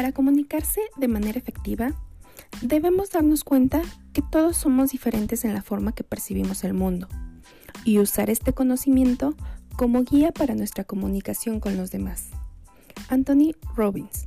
Para 0.00 0.12
comunicarse 0.12 0.80
de 0.96 1.08
manera 1.08 1.38
efectiva, 1.38 1.92
debemos 2.62 3.10
darnos 3.10 3.44
cuenta 3.44 3.82
que 4.14 4.22
todos 4.22 4.56
somos 4.56 4.92
diferentes 4.92 5.44
en 5.44 5.52
la 5.52 5.60
forma 5.60 5.92
que 5.92 6.04
percibimos 6.04 6.64
el 6.64 6.72
mundo 6.72 7.06
y 7.84 7.98
usar 7.98 8.30
este 8.30 8.54
conocimiento 8.54 9.34
como 9.76 10.02
guía 10.02 10.32
para 10.32 10.54
nuestra 10.54 10.84
comunicación 10.84 11.60
con 11.60 11.76
los 11.76 11.90
demás. 11.90 12.30
Anthony 13.10 13.54
Robbins. 13.76 14.24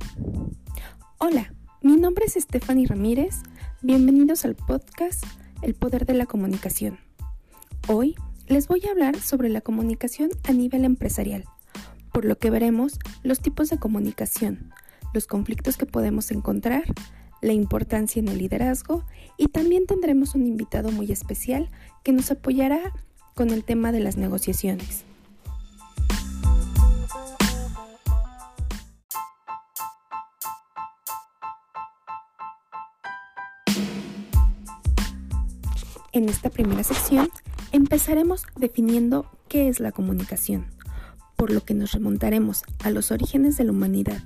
Hola, 1.18 1.52
mi 1.82 1.96
nombre 1.96 2.26
es 2.26 2.34
Stephanie 2.34 2.86
Ramírez. 2.86 3.40
Bienvenidos 3.82 4.44
al 4.44 4.54
podcast 4.54 5.24
El 5.60 5.74
Poder 5.74 6.06
de 6.06 6.14
la 6.14 6.26
Comunicación. 6.26 7.00
Hoy 7.88 8.14
les 8.46 8.68
voy 8.68 8.84
a 8.86 8.92
hablar 8.92 9.18
sobre 9.18 9.48
la 9.48 9.60
comunicación 9.60 10.30
a 10.44 10.52
nivel 10.52 10.84
empresarial, 10.84 11.42
por 12.12 12.24
lo 12.24 12.38
que 12.38 12.50
veremos 12.50 13.00
los 13.24 13.40
tipos 13.40 13.70
de 13.70 13.78
comunicación, 13.78 14.72
los 15.14 15.26
conflictos 15.26 15.76
que 15.76 15.86
podemos 15.86 16.30
encontrar, 16.32 16.82
la 17.40 17.52
importancia 17.52 18.20
en 18.20 18.28
el 18.28 18.38
liderazgo 18.38 19.04
y 19.38 19.48
también 19.48 19.86
tendremos 19.86 20.34
un 20.34 20.46
invitado 20.46 20.90
muy 20.90 21.10
especial 21.12 21.70
que 22.02 22.12
nos 22.12 22.30
apoyará 22.30 22.92
con 23.34 23.50
el 23.50 23.64
tema 23.64 23.92
de 23.92 24.00
las 24.00 24.16
negociaciones. 24.16 25.04
En 36.12 36.28
esta 36.28 36.48
primera 36.48 36.84
sección 36.84 37.28
empezaremos 37.72 38.46
definiendo 38.56 39.26
qué 39.48 39.68
es 39.68 39.80
la 39.80 39.90
comunicación, 39.90 40.66
por 41.36 41.52
lo 41.52 41.64
que 41.64 41.74
nos 41.74 41.92
remontaremos 41.92 42.62
a 42.84 42.90
los 42.90 43.10
orígenes 43.10 43.56
de 43.56 43.64
la 43.64 43.72
humanidad. 43.72 44.22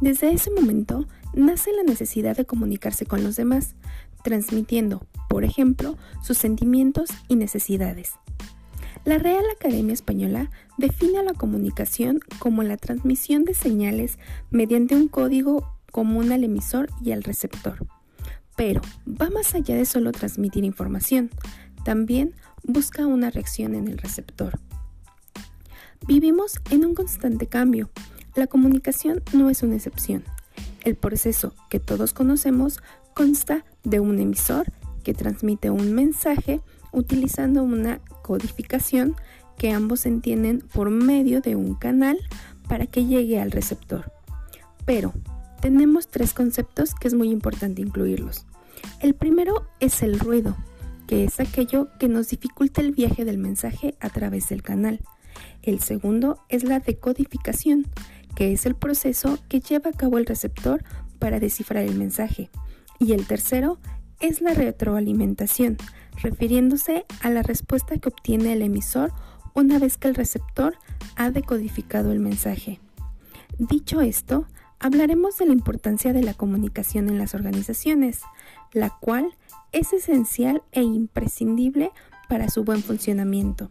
Desde 0.00 0.32
ese 0.32 0.50
momento 0.50 1.06
nace 1.34 1.72
la 1.72 1.82
necesidad 1.82 2.36
de 2.36 2.44
comunicarse 2.44 3.06
con 3.06 3.22
los 3.22 3.36
demás, 3.36 3.74
transmitiendo, 4.22 5.06
por 5.28 5.44
ejemplo, 5.44 5.96
sus 6.22 6.38
sentimientos 6.38 7.10
y 7.28 7.36
necesidades. 7.36 8.12
La 9.04 9.18
Real 9.18 9.44
Academia 9.56 9.94
Española 9.94 10.50
define 10.76 11.18
a 11.18 11.22
la 11.22 11.32
comunicación 11.32 12.20
como 12.38 12.62
la 12.62 12.76
transmisión 12.76 13.44
de 13.44 13.54
señales 13.54 14.18
mediante 14.50 14.94
un 14.94 15.08
código 15.08 15.74
común 15.90 16.32
al 16.32 16.44
emisor 16.44 16.90
y 17.02 17.12
al 17.12 17.22
receptor. 17.22 17.86
Pero 18.56 18.82
va 19.06 19.30
más 19.30 19.54
allá 19.54 19.74
de 19.74 19.86
solo 19.86 20.12
transmitir 20.12 20.64
información, 20.64 21.30
también 21.84 22.34
busca 22.62 23.06
una 23.06 23.30
reacción 23.30 23.74
en 23.74 23.88
el 23.88 23.96
receptor. 23.96 24.60
Vivimos 26.06 26.60
en 26.70 26.84
un 26.84 26.94
constante 26.94 27.46
cambio. 27.46 27.90
La 28.40 28.46
comunicación 28.46 29.22
no 29.34 29.50
es 29.50 29.62
una 29.62 29.76
excepción. 29.76 30.24
El 30.82 30.96
proceso 30.96 31.52
que 31.68 31.78
todos 31.78 32.14
conocemos 32.14 32.80
consta 33.12 33.66
de 33.84 34.00
un 34.00 34.18
emisor 34.18 34.72
que 35.04 35.12
transmite 35.12 35.68
un 35.68 35.92
mensaje 35.92 36.62
utilizando 36.90 37.62
una 37.62 37.98
codificación 38.22 39.14
que 39.58 39.72
ambos 39.72 40.06
entienden 40.06 40.60
por 40.72 40.88
medio 40.88 41.42
de 41.42 41.54
un 41.54 41.74
canal 41.74 42.18
para 42.66 42.86
que 42.86 43.04
llegue 43.04 43.38
al 43.38 43.50
receptor. 43.50 44.10
Pero 44.86 45.12
tenemos 45.60 46.08
tres 46.08 46.32
conceptos 46.32 46.94
que 46.94 47.08
es 47.08 47.12
muy 47.12 47.28
importante 47.30 47.82
incluirlos. 47.82 48.46
El 49.00 49.12
primero 49.12 49.66
es 49.80 50.02
el 50.02 50.18
ruido, 50.18 50.56
que 51.06 51.24
es 51.24 51.40
aquello 51.40 51.88
que 51.98 52.08
nos 52.08 52.30
dificulta 52.30 52.80
el 52.80 52.92
viaje 52.92 53.26
del 53.26 53.36
mensaje 53.36 53.96
a 54.00 54.08
través 54.08 54.48
del 54.48 54.62
canal. 54.62 55.00
El 55.60 55.80
segundo 55.80 56.42
es 56.48 56.64
la 56.64 56.80
decodificación, 56.80 57.86
que 58.34 58.52
es 58.52 58.66
el 58.66 58.74
proceso 58.74 59.38
que 59.48 59.60
lleva 59.60 59.90
a 59.90 59.96
cabo 59.96 60.18
el 60.18 60.26
receptor 60.26 60.82
para 61.18 61.40
descifrar 61.40 61.84
el 61.84 61.96
mensaje. 61.96 62.50
Y 62.98 63.12
el 63.12 63.26
tercero 63.26 63.78
es 64.20 64.40
la 64.40 64.54
retroalimentación, 64.54 65.78
refiriéndose 66.22 67.04
a 67.22 67.30
la 67.30 67.42
respuesta 67.42 67.96
que 67.98 68.08
obtiene 68.08 68.52
el 68.52 68.62
emisor 68.62 69.12
una 69.54 69.78
vez 69.78 69.96
que 69.96 70.08
el 70.08 70.14
receptor 70.14 70.76
ha 71.16 71.30
decodificado 71.30 72.12
el 72.12 72.20
mensaje. 72.20 72.80
Dicho 73.58 74.00
esto, 74.00 74.46
hablaremos 74.78 75.36
de 75.38 75.46
la 75.46 75.52
importancia 75.52 76.12
de 76.12 76.22
la 76.22 76.34
comunicación 76.34 77.08
en 77.08 77.18
las 77.18 77.34
organizaciones, 77.34 78.20
la 78.72 78.90
cual 78.90 79.36
es 79.72 79.92
esencial 79.92 80.62
e 80.72 80.82
imprescindible 80.82 81.92
para 82.28 82.48
su 82.48 82.64
buen 82.64 82.82
funcionamiento. 82.82 83.70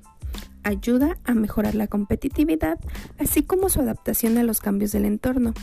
Ayuda 0.69 1.17
a 1.23 1.33
mejorar 1.33 1.73
la 1.73 1.87
competitividad, 1.87 2.77
así 3.17 3.41
como 3.41 3.69
su 3.69 3.81
adaptación 3.81 4.37
a 4.37 4.43
los 4.43 4.59
cambios 4.59 4.91
del 4.91 5.05
entorno, 5.05 5.55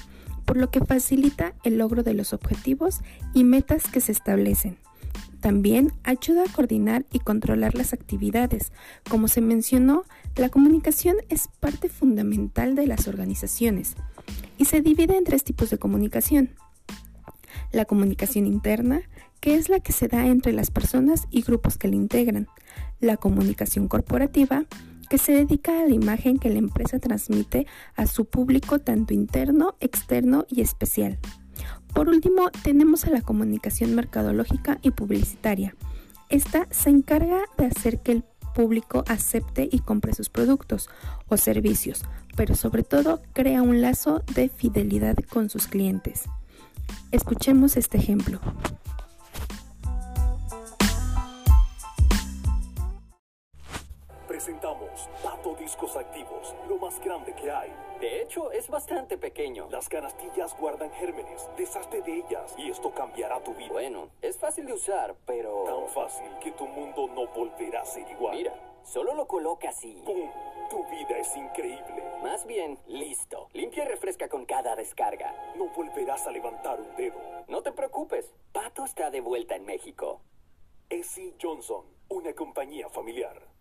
por 0.45 0.57
lo 0.57 0.73
que 0.73 0.85
facilita 0.85 1.55
el 1.63 1.79
logro 1.79 2.03
de 2.03 2.13
los 2.13 2.33
objetivos 2.33 3.03
y 3.33 3.45
metas 3.45 3.85
que 3.85 4.01
se 4.01 4.11
establecen. 4.11 4.79
También 5.39 5.93
ayuda 6.03 6.43
a 6.43 6.53
coordinar 6.53 7.07
y 7.13 7.21
controlar 7.21 7.77
las 7.77 7.93
actividades. 7.93 8.73
Como 9.09 9.29
se 9.29 9.41
mencionó, 9.41 10.03
la 10.35 10.49
comunicación 10.49 11.19
es 11.29 11.51
parte 11.61 11.89
fundamental 11.89 12.75
de 12.75 12.89
las 12.89 13.07
organizaciones 13.07 13.95
y 14.59 14.65
se 14.65 14.81
divide 14.81 15.17
en 15.17 15.23
tres 15.23 15.45
tipos 15.45 15.71
de 15.71 15.79
comunicación. 15.79 16.51
La 17.71 17.85
comunicación 17.85 18.45
interna, 18.49 19.03
que 19.39 19.55
es 19.55 19.69
la 19.69 19.79
que 19.79 19.93
se 19.93 20.09
da 20.09 20.27
entre 20.27 20.53
las 20.53 20.73
personas 20.73 21.29
y 21.31 21.43
grupos 21.43 21.79
que 21.79 21.87
la 21.87 21.95
integran. 21.95 22.49
La 22.99 23.17
comunicación 23.17 23.87
corporativa, 23.87 24.65
que 25.07 25.19
se 25.19 25.33
dedica 25.33 25.81
a 25.81 25.85
la 25.85 25.95
imagen 25.95 26.39
que 26.39 26.51
la 26.51 26.59
empresa 26.59 26.99
transmite 26.99 27.67
a 27.95 28.07
su 28.07 28.25
público 28.25 28.79
tanto 28.79 29.15
interno, 29.15 29.77
externo 29.81 30.47
y 30.49 30.61
especial. 30.61 31.19
Por 31.95 32.09
último, 32.09 32.51
tenemos 32.63 33.05
a 33.07 33.11
la 33.11 33.23
comunicación 33.23 33.95
mercadológica 33.95 34.79
y 34.83 34.91
publicitaria. 34.91 35.75
Esta 36.29 36.67
se 36.71 36.91
encarga 36.91 37.45
de 37.57 37.67
hacer 37.67 38.01
que 38.01 38.13
el 38.13 38.25
público 38.55 39.05
acepte 39.07 39.69
y 39.71 39.81
compre 39.81 40.15
sus 40.15 40.29
productos 40.29 40.89
o 41.29 41.37
servicios, 41.37 42.05
pero 42.37 42.55
sobre 42.55 42.83
todo 42.83 43.23
crea 43.33 43.63
un 43.63 43.81
lazo 43.81 44.23
de 44.35 44.49
fidelidad 44.49 45.17
con 45.29 45.51
sus 45.51 45.67
clientes. 45.67 46.25
Escuchemos 47.13 47.77
este 47.77 47.99
ejemplo. 47.99 48.41
Presentamos 54.47 55.09
Pato 55.25 55.57
Discos 55.57 55.97
Activos, 55.97 56.55
lo 56.69 56.77
más 56.77 57.01
grande 57.01 57.35
que 57.35 57.51
hay. 57.51 57.69
De 57.99 58.23
hecho, 58.23 58.53
es 58.53 58.69
bastante 58.69 59.19
pequeño. 59.19 59.67
Las 59.73 59.89
canastillas 59.89 60.57
guardan 60.57 60.89
gérmenes, 60.93 61.51
deshazte 61.57 62.01
de 62.01 62.19
ellas 62.19 62.55
y 62.57 62.71
esto 62.71 62.95
cambiará 62.95 63.43
tu 63.43 63.53
vida. 63.55 63.73
Bueno, 63.73 64.09
es 64.23 64.39
fácil 64.39 64.67
de 64.67 64.75
usar, 64.75 65.17
pero... 65.27 65.65
Tan 65.65 65.89
fácil 65.89 66.31
que 66.41 66.53
tu 66.53 66.65
mundo 66.65 67.09
no 67.09 67.27
volverá 67.27 67.81
a 67.81 67.85
ser 67.85 68.09
igual. 68.09 68.37
Mira, 68.37 68.55
solo 68.85 69.17
lo 69.17 69.27
colocas 69.27 69.85
y... 69.85 69.95
¡Pum! 69.95 70.31
Tu 70.71 70.85
vida 70.91 71.19
es 71.19 71.37
increíble. 71.37 72.05
Más 72.23 72.47
bien, 72.47 72.79
listo. 72.87 73.49
Limpia 73.53 73.83
y 73.83 73.89
refresca 73.89 74.29
con 74.29 74.47
cada 74.47 74.77
descarga. 74.77 75.35
No 75.57 75.71
volverás 75.71 76.25
a 76.25 76.31
levantar 76.31 76.81
un 76.81 76.95
dedo. 76.95 77.19
No 77.49 77.63
te 77.63 77.73
preocupes, 77.73 78.33
Pato 78.53 78.85
está 78.85 79.11
de 79.11 79.21
vuelta 79.21 79.57
en 79.57 79.65
México. 79.65 80.21
S.C. 80.89 81.35
Johnson, 81.43 81.85
una 82.11 82.33
compañía 82.33 82.89
familiar. 82.89 83.56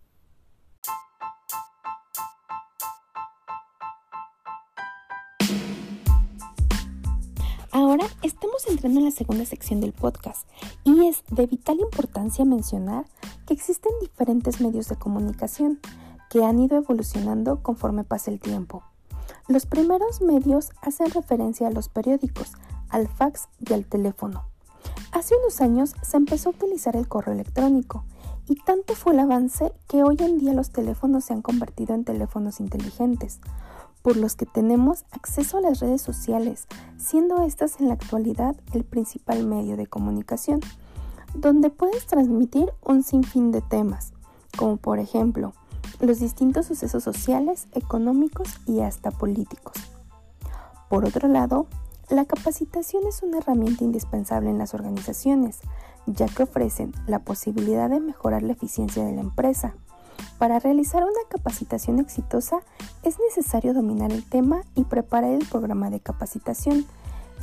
Ahora 7.77 8.05
estamos 8.21 8.65
entrando 8.69 8.99
en 8.99 9.03
la 9.03 9.11
segunda 9.11 9.43
sección 9.43 9.81
del 9.81 9.91
podcast 9.91 10.47
y 10.85 11.07
es 11.07 11.25
de 11.29 11.45
vital 11.45 11.81
importancia 11.81 12.45
mencionar 12.45 13.05
que 13.45 13.53
existen 13.53 13.91
diferentes 13.99 14.61
medios 14.61 14.87
de 14.87 14.95
comunicación 14.95 15.81
que 16.29 16.45
han 16.45 16.57
ido 16.61 16.77
evolucionando 16.77 17.61
conforme 17.61 18.05
pasa 18.05 18.31
el 18.31 18.39
tiempo. 18.39 18.83
Los 19.49 19.65
primeros 19.65 20.21
medios 20.21 20.69
hacen 20.81 21.11
referencia 21.11 21.67
a 21.67 21.69
los 21.69 21.89
periódicos, 21.89 22.53
al 22.87 23.09
fax 23.09 23.49
y 23.59 23.73
al 23.73 23.83
teléfono. 23.83 24.45
Hace 25.11 25.35
unos 25.35 25.59
años 25.59 25.95
se 26.01 26.15
empezó 26.15 26.47
a 26.47 26.53
utilizar 26.53 26.95
el 26.95 27.09
correo 27.09 27.33
electrónico 27.33 28.05
y 28.47 28.55
tanto 28.55 28.95
fue 28.95 29.11
el 29.11 29.19
avance 29.19 29.73
que 29.89 30.01
hoy 30.01 30.15
en 30.19 30.37
día 30.37 30.53
los 30.53 30.69
teléfonos 30.69 31.25
se 31.25 31.33
han 31.33 31.41
convertido 31.41 31.93
en 31.93 32.05
teléfonos 32.05 32.61
inteligentes, 32.61 33.41
por 34.05 34.17
los 34.17 34.35
que 34.35 34.45
tenemos 34.45 35.03
acceso 35.09 35.57
a 35.57 35.61
las 35.61 35.79
redes 35.79 35.99
sociales, 35.99 36.67
siendo 36.95 37.41
estas 37.41 37.79
en 37.79 37.87
la 37.87 37.95
actualidad 37.95 38.55
el 38.71 38.83
principal 38.83 39.47
medio 39.47 39.77
de 39.77 39.87
comunicación, 39.87 40.59
donde 41.33 41.71
puedes 41.71 42.05
transmitir 42.05 42.71
un 42.83 43.01
sinfín 43.01 43.51
de 43.51 43.61
temas, 43.61 44.13
como 44.59 44.77
por 44.77 44.99
ejemplo 44.99 45.53
los 45.99 46.19
distintos 46.19 46.67
sucesos 46.67 47.03
sociales, 47.03 47.67
económicos 47.71 48.47
y 48.67 48.81
hasta 48.81 49.09
políticos. 49.09 49.73
Por 50.87 51.05
otro 51.05 51.27
lado, 51.27 51.65
la 52.07 52.25
capacitación 52.25 53.07
es 53.07 53.23
una 53.23 53.39
herramienta 53.39 53.85
indispensable 53.85 54.51
en 54.51 54.59
las 54.59 54.75
organizaciones, 54.75 55.61
ya 56.05 56.27
que 56.27 56.43
ofrecen 56.43 56.93
la 57.07 57.17
posibilidad 57.17 57.89
de 57.89 58.01
mejorar 58.01 58.43
la 58.43 58.53
eficiencia 58.53 59.03
de 59.03 59.13
la 59.13 59.21
empresa, 59.21 59.73
para 60.37 60.59
realizar 60.59 61.03
una 61.03 61.29
capacitación 61.29 61.99
exitosa 61.99 62.59
es 63.03 63.17
necesario 63.19 63.73
dominar 63.73 64.11
el 64.11 64.27
tema 64.27 64.61
y 64.75 64.83
preparar 64.83 65.31
el 65.31 65.47
programa 65.47 65.89
de 65.89 65.99
capacitación, 65.99 66.85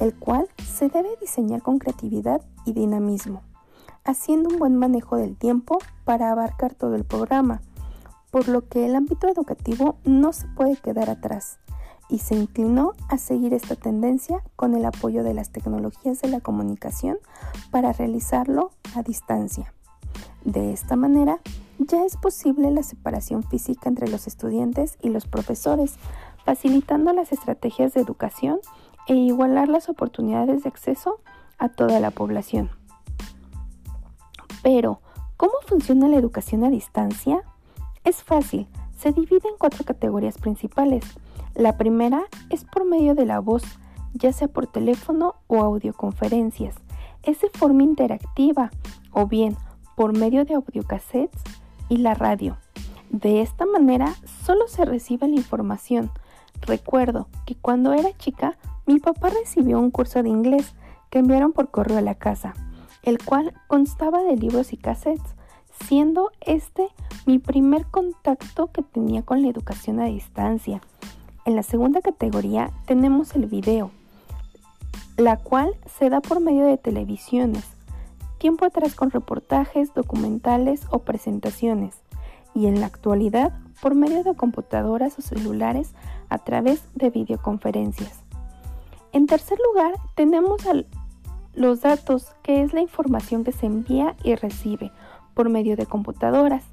el 0.01 0.15
cual 0.15 0.49
se 0.63 0.89
debe 0.89 1.09
diseñar 1.21 1.63
con 1.63 1.79
creatividad 1.79 2.43
y 2.65 2.73
dinamismo, 2.73 3.43
haciendo 4.05 4.51
un 4.51 4.59
buen 4.59 4.77
manejo 4.77 5.17
del 5.17 5.37
tiempo 5.37 5.79
para 6.05 6.31
abarcar 6.31 6.75
todo 6.75 6.95
el 6.95 7.05
programa, 7.05 7.63
por 8.31 8.49
lo 8.49 8.69
que 8.69 8.87
el 8.87 8.95
ámbito 8.95 9.29
educativo 9.29 9.97
no 10.05 10.33
se 10.33 10.47
puede 10.49 10.77
quedar 10.77 11.11
atrás 11.11 11.59
y 12.09 12.19
se 12.19 12.35
inclinó 12.35 12.93
a 13.09 13.17
seguir 13.17 13.55
esta 13.55 13.75
tendencia 13.75 14.43
con 14.55 14.75
el 14.75 14.85
apoyo 14.85 15.25
de 15.25 15.33
las 15.33 15.51
tecnologías 15.51 16.21
de 16.21 16.29
la 16.29 16.41
comunicación 16.41 17.17
para 17.71 17.93
realizarlo 17.93 18.71
a 18.95 19.03
distancia. 19.03 19.73
De 20.45 20.73
esta 20.73 20.95
manera, 20.95 21.41
ya 21.79 22.05
es 22.05 22.17
posible 22.17 22.71
la 22.71 22.83
separación 22.83 23.43
física 23.43 23.89
entre 23.89 24.09
los 24.09 24.27
estudiantes 24.27 24.99
y 25.03 25.11
los 25.11 25.27
profesores, 25.27 25.97
facilitando 26.45 27.13
las 27.13 27.33
estrategias 27.33 27.95
de 27.95 28.01
educación 28.01 28.59
e 29.07 29.15
igualar 29.15 29.69
las 29.69 29.89
oportunidades 29.89 30.63
de 30.63 30.69
acceso 30.69 31.21
a 31.59 31.69
toda 31.69 32.01
la 32.01 32.11
población. 32.11 32.71
Pero, 34.63 35.01
¿cómo 35.37 35.55
funciona 35.67 36.09
la 36.09 36.17
educación 36.17 36.65
a 36.65 36.71
distancia? 36.71 37.43
Es 38.05 38.23
fácil, 38.23 38.67
se 38.97 39.13
divide 39.13 39.49
en 39.49 39.57
cuatro 39.59 39.85
categorías 39.85 40.39
principales. 40.39 41.05
La 41.55 41.77
primera 41.77 42.23
es 42.51 42.65
por 42.65 42.85
medio 42.85 43.15
de 43.15 43.27
la 43.27 43.41
voz, 43.41 43.65
ya 44.15 44.33
sea 44.33 44.49
por 44.49 44.67
teléfono 44.67 45.35
o 45.49 45.61
audioconferencias. 45.63 46.77
Es 47.23 47.41
de 47.41 47.51
forma 47.51 47.83
interactiva 47.83 48.71
o 49.11 49.27
bien 49.27 49.57
por 49.97 50.17
medio 50.17 50.45
de 50.45 50.55
audiocassettes 50.55 51.43
y 51.93 51.99
la 51.99 52.15
radio. 52.15 52.57
De 53.11 53.43
esta 53.43 53.67
manera 53.67 54.15
solo 54.47 54.67
se 54.67 54.87
recibe 54.87 55.29
la 55.29 55.37
información. 55.37 56.11
Recuerdo 56.63 57.29
que 57.45 57.55
cuando 57.55 57.93
era 57.93 58.17
chica 58.17 58.57
mi 58.87 58.99
papá 58.99 59.29
recibió 59.29 59.79
un 59.79 59.91
curso 59.91 60.23
de 60.23 60.31
inglés 60.31 60.75
que 61.11 61.19
enviaron 61.19 61.53
por 61.53 61.71
correo 61.71 61.99
a 61.99 62.01
la 62.01 62.15
casa, 62.15 62.55
el 63.03 63.23
cual 63.23 63.53
constaba 63.67 64.23
de 64.23 64.37
libros 64.37 64.73
y 64.73 64.79
cassettes, 64.79 65.35
siendo 65.87 66.31
este 66.41 66.89
mi 67.27 67.39
primer 67.39 67.85
contacto 67.85 68.69
que 68.69 68.81
tenía 68.81 69.23
con 69.23 69.43
la 69.43 69.49
educación 69.49 70.01
a 70.01 70.07
distancia. 70.07 70.81
En 71.45 71.57
la 71.57 71.63
segunda 71.63 72.01
categoría 72.01 72.71
tenemos 72.87 73.35
el 73.35 73.45
video, 73.45 73.91
la 75.19 75.37
cual 75.37 75.75
se 75.99 76.09
da 76.09 76.23
por 76.23 76.41
medio 76.41 76.65
de 76.65 76.79
televisiones, 76.79 77.67
tiempo 78.43 78.65
atrás 78.65 78.97
con 78.97 79.13
reportajes, 79.13 79.95
documentales 79.95 80.83
o 80.91 80.99
presentaciones, 81.05 82.03
y 82.57 82.67
en 82.67 82.81
la 82.81 82.87
actualidad 82.87 83.53
por 83.81 83.95
medio 83.95 84.25
de 84.25 84.35
computadoras 84.35 85.17
o 85.17 85.23
celulares 85.23 85.95
a 86.29 86.39
través 86.39 86.83
de 86.97 87.11
videoconferencias. 87.11 88.25
En 89.13 89.29
tercer 89.29 89.59
lugar, 89.65 89.95
tenemos 90.17 90.61
los 91.55 91.83
datos, 91.83 92.35
que 92.43 92.63
es 92.63 92.73
la 92.73 92.81
información 92.81 93.45
que 93.45 93.53
se 93.53 93.67
envía 93.67 94.17
y 94.25 94.35
recibe 94.35 94.91
por 95.35 95.49
medio 95.49 95.77
de 95.77 95.87
computadoras. 95.87 96.65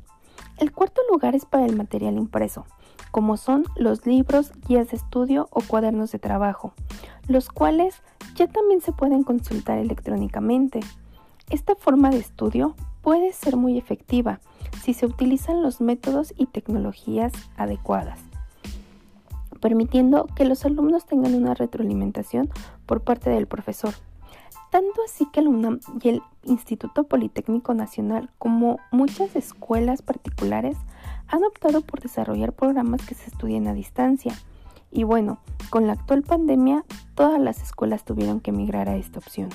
El 0.58 0.72
cuarto 0.72 1.04
lugar 1.12 1.36
es 1.36 1.46
para 1.46 1.68
el 1.68 1.76
material 1.76 2.18
impreso, 2.18 2.66
como 3.12 3.38
son 3.38 3.64
los 3.76 4.08
libros, 4.08 4.54
guías 4.68 4.90
de 4.90 4.98
estudio 4.98 5.48
o 5.52 5.62
cuadernos 5.62 6.12
de 6.12 6.18
trabajo, 6.18 6.74
los 7.28 7.50
cuales 7.50 8.02
ya 8.34 8.48
también 8.48 8.82
se 8.82 8.92
pueden 8.92 9.22
consultar 9.22 9.78
electrónicamente. 9.78 10.80
Esta 11.50 11.74
forma 11.74 12.12
de 12.12 12.20
estudio 12.20 12.76
puede 13.02 13.34
ser 13.34 13.58
muy 13.58 13.80
efectiva 13.80 14.40
si 14.84 14.94
se 14.94 15.08
utilizan 15.08 15.64
los 15.64 15.82
métodos 15.82 16.32
y 16.38 16.46
tecnologías 16.46 17.34
adecuadas, 17.58 18.20
permitiendo 19.60 20.28
que 20.36 20.46
los 20.46 20.64
alumnos 20.66 21.08
tengan 21.08 21.34
una 21.34 21.56
retroalimentación 21.56 22.52
por 22.86 23.02
parte 23.02 23.32
del 23.32 23.48
profesor. 23.48 23.96
Tanto 24.70 25.02
así 25.04 25.26
que 25.34 25.40
el 25.40 25.48
UNAM 25.48 25.80
y 26.04 26.10
el 26.10 26.22
Instituto 26.44 27.06
Politécnico 27.06 27.74
Nacional, 27.74 28.30
como 28.38 28.78
muchas 28.92 29.36
escuelas 29.36 30.04
particulares, 30.04 30.78
han 31.28 31.44
optado 31.44 31.82
por 31.82 32.00
desarrollar 32.00 32.54
programas 32.54 33.04
que 33.04 33.16
se 33.16 33.28
estudien 33.28 33.68
a 33.68 33.74
distancia. 33.74 34.36
Y 34.92 35.04
bueno, 35.04 35.40
con 35.72 35.88
la 35.88 35.94
actual 35.94 36.22
pandemia, 36.22 36.86
todas 37.16 37.42
las 37.42 37.64
escuelas 37.64 38.06
tuvieron 38.06 38.40
que 38.40 38.52
migrar 38.52 38.88
a 38.88 38.98
esta 38.98 39.18
opción. 39.18 39.50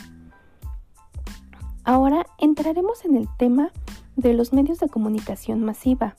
Ahora 1.85 2.27
entraremos 2.39 3.05
en 3.05 3.15
el 3.15 3.29
tema 3.37 3.71
de 4.17 4.33
los 4.33 4.55
medios 4.55 4.79
de 4.79 4.89
comunicación 4.89 5.63
masiva. 5.63 6.17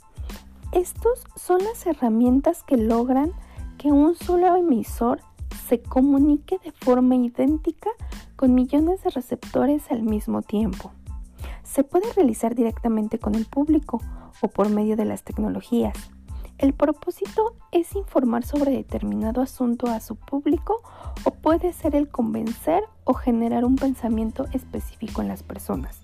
Estos 0.71 1.23
son 1.35 1.63
las 1.63 1.85
herramientas 1.87 2.61
que 2.63 2.77
logran 2.77 3.31
que 3.79 3.91
un 3.91 4.15
solo 4.15 4.55
emisor 4.55 5.21
se 5.67 5.81
comunique 5.81 6.59
de 6.63 6.71
forma 6.71 7.15
idéntica 7.15 7.89
con 8.35 8.53
millones 8.53 9.03
de 9.03 9.09
receptores 9.09 9.89
al 9.89 10.03
mismo 10.03 10.43
tiempo. 10.43 10.91
Se 11.63 11.83
puede 11.83 12.13
realizar 12.13 12.53
directamente 12.53 13.17
con 13.17 13.33
el 13.33 13.45
público 13.45 14.01
o 14.41 14.47
por 14.47 14.69
medio 14.69 14.95
de 14.95 15.05
las 15.05 15.23
tecnologías. 15.23 15.97
El 16.57 16.73
propósito 16.73 17.53
es 17.71 17.95
informar 17.95 18.45
sobre 18.45 18.71
determinado 18.71 19.41
asunto 19.41 19.87
a 19.87 19.99
su 19.99 20.15
público 20.15 20.81
o 21.25 21.31
puede 21.31 21.73
ser 21.73 21.95
el 21.95 22.07
convencer 22.07 22.85
o 23.03 23.13
generar 23.13 23.65
un 23.65 23.75
pensamiento 23.75 24.45
específico 24.53 25.21
en 25.21 25.27
las 25.27 25.43
personas. 25.43 25.99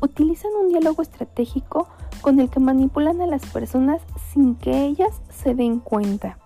Utilizan 0.00 0.52
un 0.58 0.68
diálogo 0.68 1.02
estratégico 1.02 1.86
con 2.22 2.40
el 2.40 2.48
que 2.48 2.60
manipulan 2.60 3.20
a 3.20 3.26
las 3.26 3.44
personas 3.44 4.00
sin 4.32 4.54
que 4.54 4.86
ellas 4.86 5.20
se 5.28 5.54
den 5.54 5.80
cuenta. 5.80 6.38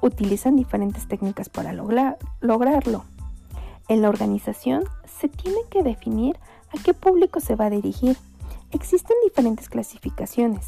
Utilizan 0.00 0.56
diferentes 0.56 1.06
técnicas 1.06 1.48
para 1.48 1.72
lograrlo. 1.72 3.04
En 3.86 4.02
la 4.02 4.08
organización 4.08 4.82
se 5.06 5.28
tiene 5.28 5.58
que 5.70 5.84
definir 5.84 6.36
a 6.76 6.82
qué 6.82 6.92
público 6.92 7.38
se 7.38 7.54
va 7.54 7.66
a 7.66 7.70
dirigir. 7.70 8.16
Existen 8.72 9.16
diferentes 9.24 9.68
clasificaciones. 9.68 10.66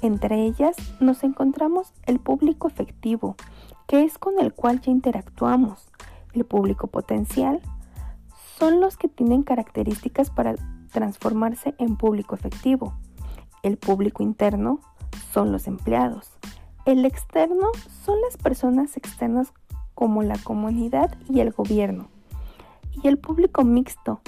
Entre 0.00 0.44
ellas 0.44 0.76
nos 1.00 1.24
encontramos 1.24 1.92
el 2.06 2.20
público 2.20 2.68
efectivo, 2.68 3.36
que 3.86 4.04
es 4.04 4.18
con 4.18 4.38
el 4.38 4.52
cual 4.52 4.80
ya 4.80 4.92
interactuamos. 4.92 5.88
El 6.32 6.44
público 6.44 6.86
potencial 6.86 7.60
son 8.58 8.80
los 8.80 8.96
que 8.96 9.08
tienen 9.08 9.42
características 9.42 10.30
para 10.30 10.54
transformarse 10.92 11.74
en 11.78 11.96
público 11.96 12.34
efectivo. 12.34 12.94
El 13.62 13.76
público 13.76 14.22
interno 14.22 14.80
son 15.32 15.52
los 15.52 15.66
empleados. 15.66 16.30
El 16.84 17.04
externo 17.04 17.68
son 18.04 18.20
las 18.22 18.36
personas 18.36 18.96
externas 18.96 19.52
como 19.94 20.22
la 20.22 20.38
comunidad 20.38 21.16
y 21.28 21.40
el 21.40 21.50
gobierno. 21.50 22.08
Y 23.02 23.08
el 23.08 23.18
público 23.18 23.64
mixto, 23.64 24.20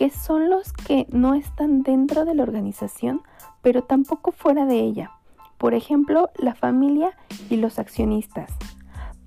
que 0.00 0.08
son 0.08 0.48
los 0.48 0.72
que 0.72 1.06
no 1.10 1.34
están 1.34 1.82
dentro 1.82 2.24
de 2.24 2.34
la 2.34 2.42
organización, 2.42 3.20
pero 3.60 3.82
tampoco 3.82 4.32
fuera 4.32 4.64
de 4.64 4.80
ella. 4.80 5.10
Por 5.58 5.74
ejemplo, 5.74 6.30
la 6.36 6.54
familia 6.54 7.18
y 7.50 7.56
los 7.56 7.78
accionistas. 7.78 8.50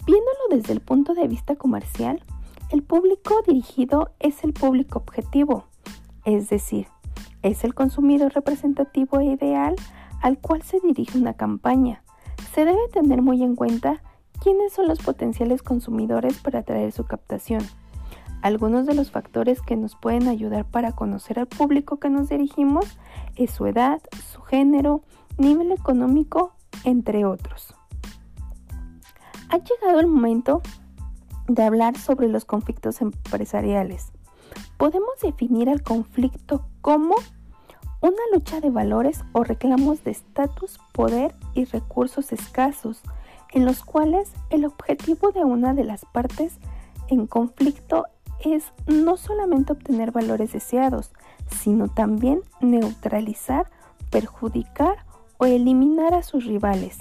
Viéndolo 0.08 0.40
desde 0.50 0.74
el 0.74 0.80
punto 0.80 1.14
de 1.14 1.28
vista 1.28 1.56
comercial, 1.56 2.24
el 2.72 2.82
público 2.82 3.44
dirigido 3.46 4.14
es 4.18 4.44
el 4.44 4.54
público 4.54 4.98
objetivo, 4.98 5.68
es 6.26 6.50
decir, 6.50 6.88
es 7.44 7.64
el 7.64 7.76
consumidor 7.76 8.34
representativo 8.34 9.20
e 9.20 9.26
ideal 9.26 9.76
al 10.24 10.40
cual 10.40 10.64
se 10.64 10.80
dirige 10.80 11.20
una 11.20 11.36
campaña 11.36 12.04
se 12.54 12.66
debe 12.66 12.88
tener 12.92 13.22
muy 13.22 13.44
en 13.44 13.56
cuenta 13.56 14.02
quiénes 14.42 14.74
son 14.74 14.88
los 14.88 15.00
potenciales 15.00 15.64
consumidores 15.64 16.38
para 16.40 16.60
atraer 16.60 16.92
su 16.92 17.06
captación. 17.06 17.64
Algunos 18.44 18.86
de 18.86 18.94
los 18.94 19.10
factores 19.10 19.62
que 19.62 19.78
nos 19.78 19.96
pueden 19.96 20.28
ayudar 20.28 20.66
para 20.66 20.92
conocer 20.92 21.40
al 21.40 21.48
público 21.48 22.02
que 22.02 22.10
nos 22.10 22.28
dirigimos 22.28 23.00
es 23.38 23.52
su 23.52 23.66
edad, 23.68 24.02
su 24.34 24.42
género, 24.42 25.02
nivel 25.38 25.72
económico, 25.72 26.54
entre 26.84 27.24
otros. 27.24 27.74
Ha 29.50 29.60
llegado 29.60 30.02
el 30.02 30.08
momento 30.08 30.62
de 31.48 31.64
hablar 31.64 31.98
sobre 31.98 32.28
los 32.28 32.44
conflictos 32.44 33.00
empresariales. 33.00 34.12
Podemos 34.76 35.14
definir 35.22 35.70
al 35.70 35.82
conflicto 35.82 36.66
como 36.82 37.16
una 38.02 38.24
lucha 38.34 38.60
de 38.60 38.72
valores 38.72 39.24
o 39.32 39.46
reclamos 39.46 40.04
de 40.04 40.12
estatus, 40.12 40.82
poder 40.92 41.34
y 41.54 41.64
recursos 41.64 42.34
escasos, 42.34 43.04
en 43.54 43.64
los 43.64 43.86
cuales 43.86 44.34
el 44.50 44.66
objetivo 44.66 45.32
de 45.32 45.46
una 45.46 45.74
de 45.74 45.86
las 45.86 46.04
partes 46.04 46.58
en 47.08 47.26
conflicto 47.26 48.06
es 48.44 48.74
no 48.88 49.18
solamente 49.18 49.74
obtener 49.74 50.12
valores 50.12 50.54
deseados, 50.54 51.12
sino 51.50 51.88
también 51.88 52.42
neutralizar, 52.62 53.72
perjudicar 54.10 55.06
o 55.38 55.46
eliminar 55.46 56.14
a 56.14 56.24
sus 56.24 56.46
rivales. 56.46 57.00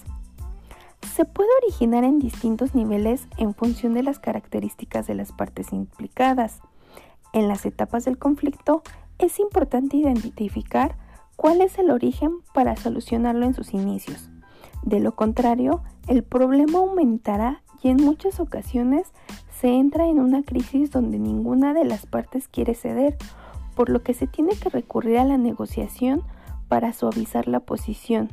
Se 1.15 1.25
puede 1.25 1.51
originar 1.65 2.05
en 2.05 2.19
distintos 2.19 2.75
niveles 2.75 3.27
en 3.37 3.55
función 3.55 3.93
de 3.93 4.03
las 4.03 4.19
características 4.19 5.07
de 5.07 5.15
las 5.15 5.33
partes 5.33 5.73
implicadas. 5.73 6.61
En 7.33 7.49
las 7.49 7.67
etapas 7.67 8.05
del 8.05 8.19
conflicto 8.19 8.83
es 9.19 9.39
importante 9.39 9.97
identificar 9.97 10.97
cuál 11.37 11.61
es 11.61 11.79
el 11.79 11.91
origen 11.91 12.31
para 12.55 12.77
solucionarlo 12.77 13.45
en 13.45 13.55
sus 13.55 13.75
inicios. 13.75 14.31
De 14.83 15.01
lo 15.01 15.15
contrario, 15.15 15.83
el 16.09 16.23
problema 16.25 16.79
aumentará 16.79 17.63
y 17.83 17.89
en 17.89 17.97
muchas 17.97 18.41
ocasiones 18.41 19.13
se 19.63 19.69
entra 19.69 20.09
en 20.09 20.19
una 20.19 20.43
crisis 20.43 20.91
donde 20.91 21.21
ninguna 21.21 21.73
de 21.73 21.85
las 21.85 22.05
partes 22.05 22.49
quiere 22.49 22.75
ceder, 22.75 23.17
por 23.77 23.91
lo 23.91 24.03
que 24.03 24.13
se 24.13 24.27
tiene 24.27 24.57
que 24.57 24.71
recurrir 24.71 25.19
a 25.19 25.25
la 25.25 25.39
negociación 25.39 26.25
para 26.67 26.93
suavizar 26.93 27.47
la 27.47 27.61
posición 27.61 28.29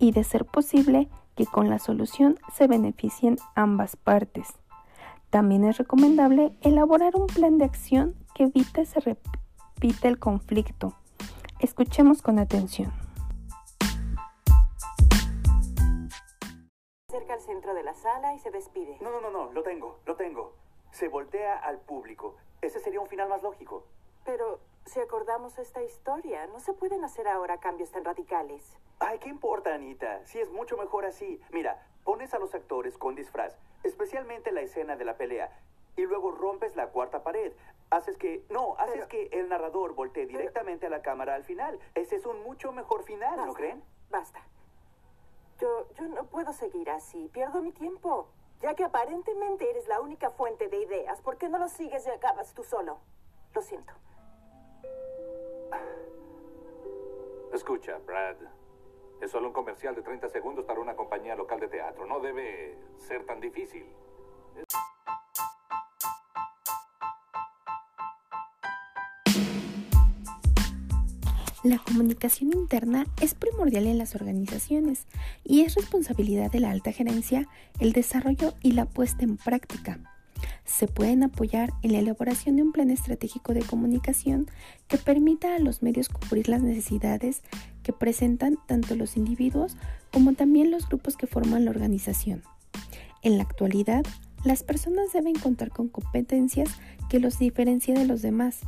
y, 0.00 0.10
de 0.10 0.24
ser 0.24 0.44
posible, 0.44 1.08
que 1.36 1.46
con 1.46 1.70
la 1.70 1.78
solución 1.78 2.34
se 2.52 2.66
beneficien 2.66 3.36
ambas 3.54 3.94
partes. 3.94 4.54
También 5.30 5.62
es 5.62 5.78
recomendable 5.78 6.52
elaborar 6.62 7.14
un 7.14 7.28
plan 7.28 7.58
de 7.58 7.64
acción 7.64 8.16
que 8.34 8.44
evite 8.44 8.86
se 8.86 8.98
repita 8.98 10.08
el 10.08 10.18
conflicto. 10.18 10.94
Escuchemos 11.60 12.22
con 12.22 12.40
atención. 12.40 13.05
Cerca 17.16 17.32
al 17.32 17.40
centro 17.40 17.72
de 17.72 17.82
la 17.82 17.94
sala 17.94 18.34
y 18.34 18.38
se 18.40 18.50
despide. 18.50 18.98
No, 19.00 19.10
no, 19.10 19.22
no, 19.22 19.30
no, 19.30 19.50
lo 19.50 19.62
tengo, 19.62 20.00
lo 20.04 20.16
tengo. 20.16 20.52
Se 20.90 21.08
voltea 21.08 21.56
al 21.56 21.78
público. 21.78 22.36
Ese 22.60 22.78
sería 22.78 23.00
un 23.00 23.06
final 23.06 23.30
más 23.30 23.42
lógico. 23.42 23.86
Pero 24.26 24.60
si 24.84 25.00
acordamos 25.00 25.58
esta 25.58 25.82
historia, 25.82 26.46
no 26.48 26.60
se 26.60 26.74
pueden 26.74 27.04
hacer 27.04 27.26
ahora 27.26 27.56
cambios 27.56 27.90
tan 27.90 28.04
radicales. 28.04 28.76
Ay, 28.98 29.18
¿qué 29.18 29.30
importa, 29.30 29.74
Anita? 29.74 30.26
Si 30.26 30.38
es 30.40 30.50
mucho 30.50 30.76
mejor 30.76 31.06
así. 31.06 31.40
Mira, 31.52 31.86
pones 32.04 32.34
a 32.34 32.38
los 32.38 32.54
actores 32.54 32.98
con 32.98 33.14
disfraz, 33.14 33.56
especialmente 33.82 34.52
la 34.52 34.60
escena 34.60 34.96
de 34.96 35.06
la 35.06 35.16
pelea, 35.16 35.58
y 35.96 36.02
luego 36.02 36.32
rompes 36.32 36.76
la 36.76 36.88
cuarta 36.88 37.22
pared. 37.22 37.54
Haces 37.88 38.18
que, 38.18 38.44
no, 38.50 38.76
haces 38.76 39.06
que 39.06 39.30
el 39.32 39.48
narrador 39.48 39.94
voltee 39.94 40.26
directamente 40.26 40.84
a 40.84 40.90
la 40.90 41.00
cámara 41.00 41.34
al 41.34 41.44
final. 41.44 41.78
Ese 41.94 42.16
es 42.16 42.26
un 42.26 42.42
mucho 42.42 42.72
mejor 42.72 43.04
final, 43.04 43.38
¿no 43.38 43.54
creen? 43.54 43.82
Basta. 44.10 44.42
Yo, 45.58 45.88
yo 45.94 46.08
no 46.08 46.24
puedo 46.24 46.52
seguir 46.52 46.90
así. 46.90 47.28
Pierdo 47.32 47.62
mi 47.62 47.72
tiempo. 47.72 48.28
Ya 48.60 48.74
que 48.74 48.84
aparentemente 48.84 49.68
eres 49.68 49.86
la 49.86 50.00
única 50.00 50.30
fuente 50.30 50.68
de 50.68 50.82
ideas, 50.82 51.20
¿por 51.20 51.36
qué 51.36 51.48
no 51.48 51.58
lo 51.58 51.68
sigues 51.68 52.06
y 52.06 52.10
acabas 52.10 52.54
tú 52.54 52.64
solo? 52.64 52.98
Lo 53.54 53.60
siento. 53.60 53.92
Escucha, 57.52 57.98
Brad. 58.06 58.36
Es 59.20 59.30
solo 59.30 59.48
un 59.48 59.52
comercial 59.52 59.94
de 59.94 60.02
30 60.02 60.28
segundos 60.28 60.64
para 60.64 60.80
una 60.80 60.94
compañía 60.94 61.34
local 61.36 61.60
de 61.60 61.68
teatro. 61.68 62.06
No 62.06 62.20
debe 62.20 62.78
ser 62.98 63.24
tan 63.24 63.40
difícil. 63.40 63.86
La 71.66 71.78
comunicación 71.78 72.52
interna 72.52 73.08
es 73.20 73.34
primordial 73.34 73.88
en 73.88 73.98
las 73.98 74.14
organizaciones 74.14 75.04
y 75.44 75.62
es 75.62 75.74
responsabilidad 75.74 76.48
de 76.48 76.60
la 76.60 76.70
alta 76.70 76.92
gerencia 76.92 77.48
el 77.80 77.92
desarrollo 77.92 78.54
y 78.62 78.70
la 78.70 78.84
puesta 78.84 79.24
en 79.24 79.36
práctica. 79.36 79.98
Se 80.64 80.86
pueden 80.86 81.24
apoyar 81.24 81.72
en 81.82 81.90
la 81.90 81.98
elaboración 81.98 82.54
de 82.54 82.62
un 82.62 82.70
plan 82.70 82.90
estratégico 82.90 83.52
de 83.52 83.64
comunicación 83.64 84.46
que 84.86 84.96
permita 84.96 85.56
a 85.56 85.58
los 85.58 85.82
medios 85.82 86.08
cubrir 86.08 86.48
las 86.48 86.62
necesidades 86.62 87.42
que 87.82 87.92
presentan 87.92 88.58
tanto 88.68 88.94
los 88.94 89.16
individuos 89.16 89.76
como 90.12 90.34
también 90.34 90.70
los 90.70 90.88
grupos 90.88 91.16
que 91.16 91.26
forman 91.26 91.64
la 91.64 91.72
organización. 91.72 92.44
En 93.22 93.38
la 93.38 93.42
actualidad, 93.42 94.04
las 94.44 94.62
personas 94.62 95.12
deben 95.12 95.34
contar 95.34 95.70
con 95.70 95.88
competencias 95.88 96.68
que 97.10 97.18
los 97.18 97.40
diferencien 97.40 97.96
de 97.96 98.06
los 98.06 98.22
demás 98.22 98.60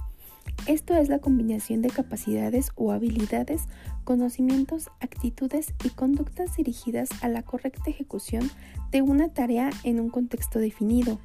esto 0.68 0.94
es 0.94 1.08
la 1.08 1.18
combinación 1.18 1.80
de 1.80 1.88
capacidades 1.88 2.72
o 2.76 2.92
habilidades, 2.92 3.62
conocimientos, 4.04 4.90
actitudes 5.00 5.72
y 5.82 5.88
conductas 5.88 6.56
dirigidas 6.58 7.08
a 7.22 7.28
la 7.28 7.42
correcta 7.42 7.88
ejecución 7.88 8.50
de 8.90 9.00
una 9.00 9.30
tarea 9.30 9.70
en 9.82 9.98
un 9.98 10.10
contexto 10.10 10.58
definido, 10.58 11.18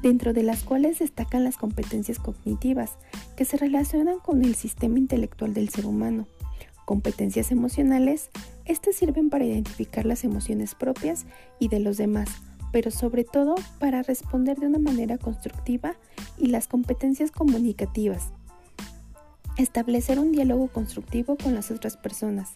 dentro 0.00 0.32
de 0.32 0.42
las 0.42 0.64
cuales 0.64 1.00
destacan 1.00 1.44
las 1.44 1.58
competencias 1.58 2.18
cognitivas, 2.18 2.96
que 3.36 3.44
se 3.44 3.58
relacionan 3.58 4.20
con 4.20 4.42
el 4.42 4.54
sistema 4.54 4.98
intelectual 4.98 5.52
del 5.52 5.68
ser 5.68 5.84
humano. 5.84 6.26
Competencias 6.86 7.52
emocionales, 7.52 8.30
estas 8.64 8.96
sirven 8.96 9.28
para 9.28 9.44
identificar 9.44 10.06
las 10.06 10.24
emociones 10.24 10.74
propias 10.74 11.26
y 11.58 11.68
de 11.68 11.80
los 11.80 11.98
demás, 11.98 12.30
pero 12.72 12.90
sobre 12.90 13.24
todo 13.24 13.54
para 13.78 14.02
responder 14.02 14.58
de 14.58 14.66
una 14.66 14.78
manera 14.78 15.18
constructiva 15.18 15.94
y 16.38 16.46
las 16.46 16.68
competencias 16.68 17.30
comunicativas, 17.30 18.32
Establecer 19.58 20.20
un 20.20 20.30
diálogo 20.30 20.68
constructivo 20.68 21.36
con 21.36 21.52
las 21.52 21.72
otras 21.72 21.96
personas. 21.96 22.54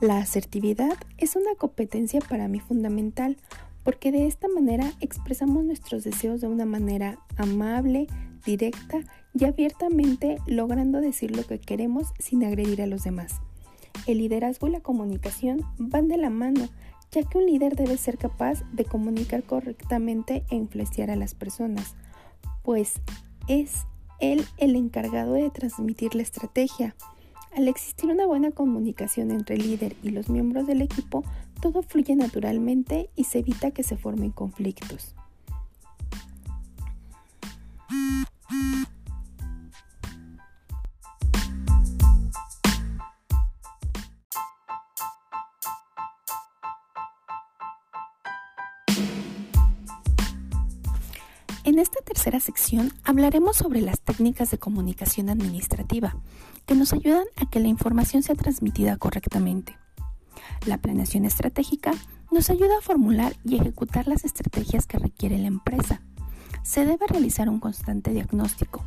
La 0.00 0.16
asertividad 0.16 0.96
es 1.18 1.36
una 1.36 1.54
competencia 1.58 2.20
para 2.20 2.48
mí 2.48 2.58
fundamental 2.58 3.36
porque 3.84 4.12
de 4.12 4.26
esta 4.26 4.48
manera 4.48 4.90
expresamos 5.00 5.62
nuestros 5.64 6.04
deseos 6.04 6.40
de 6.40 6.46
una 6.46 6.64
manera 6.64 7.18
amable, 7.36 8.06
directa 8.46 9.00
y 9.34 9.44
abiertamente 9.44 10.38
logrando 10.46 11.02
decir 11.02 11.36
lo 11.36 11.44
que 11.44 11.60
queremos 11.60 12.14
sin 12.18 12.42
agredir 12.44 12.80
a 12.80 12.86
los 12.86 13.04
demás. 13.04 13.42
El 14.06 14.16
liderazgo 14.18 14.68
y 14.68 14.70
la 14.70 14.80
comunicación 14.80 15.66
van 15.76 16.08
de 16.08 16.16
la 16.16 16.30
mano, 16.30 16.66
ya 17.10 17.24
que 17.24 17.36
un 17.36 17.44
líder 17.44 17.76
debe 17.76 17.98
ser 17.98 18.16
capaz 18.16 18.62
de 18.72 18.86
comunicar 18.86 19.42
correctamente 19.42 20.46
e 20.50 20.56
influenciar 20.56 21.10
a 21.10 21.16
las 21.16 21.34
personas, 21.34 21.94
pues 22.62 23.02
es 23.48 23.84
él 24.20 24.46
el 24.56 24.76
encargado 24.76 25.34
de 25.34 25.50
transmitir 25.50 26.14
la 26.14 26.22
estrategia. 26.22 26.94
Al 27.56 27.68
existir 27.68 28.10
una 28.10 28.26
buena 28.26 28.50
comunicación 28.50 29.30
entre 29.30 29.56
el 29.56 29.62
líder 29.62 29.96
y 30.02 30.10
los 30.10 30.28
miembros 30.28 30.66
del 30.66 30.82
equipo, 30.82 31.24
todo 31.60 31.82
fluye 31.82 32.14
naturalmente 32.14 33.10
y 33.16 33.24
se 33.24 33.40
evita 33.40 33.70
que 33.70 33.82
se 33.82 33.96
formen 33.96 34.30
conflictos. 34.30 35.14
En 51.68 51.78
esta 51.78 52.00
tercera 52.00 52.40
sección 52.40 52.94
hablaremos 53.04 53.58
sobre 53.58 53.82
las 53.82 54.00
técnicas 54.00 54.50
de 54.50 54.56
comunicación 54.56 55.28
administrativa 55.28 56.16
que 56.64 56.74
nos 56.74 56.94
ayudan 56.94 57.26
a 57.36 57.44
que 57.44 57.60
la 57.60 57.68
información 57.68 58.22
sea 58.22 58.36
transmitida 58.36 58.96
correctamente. 58.96 59.76
La 60.64 60.78
planeación 60.78 61.26
estratégica 61.26 61.92
nos 62.30 62.48
ayuda 62.48 62.78
a 62.78 62.80
formular 62.80 63.36
y 63.44 63.56
ejecutar 63.56 64.08
las 64.08 64.24
estrategias 64.24 64.86
que 64.86 64.98
requiere 64.98 65.36
la 65.36 65.48
empresa. 65.48 66.00
Se 66.62 66.86
debe 66.86 67.06
realizar 67.06 67.50
un 67.50 67.60
constante 67.60 68.12
diagnóstico 68.12 68.82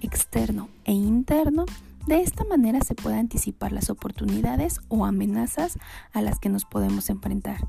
externo 0.00 0.68
e 0.84 0.92
interno. 0.92 1.64
De 2.06 2.22
esta 2.22 2.44
manera 2.44 2.80
se 2.82 2.94
puede 2.94 3.18
anticipar 3.18 3.72
las 3.72 3.90
oportunidades 3.90 4.78
o 4.86 5.04
amenazas 5.04 5.80
a 6.12 6.22
las 6.22 6.38
que 6.38 6.48
nos 6.48 6.64
podemos 6.64 7.10
enfrentar 7.10 7.66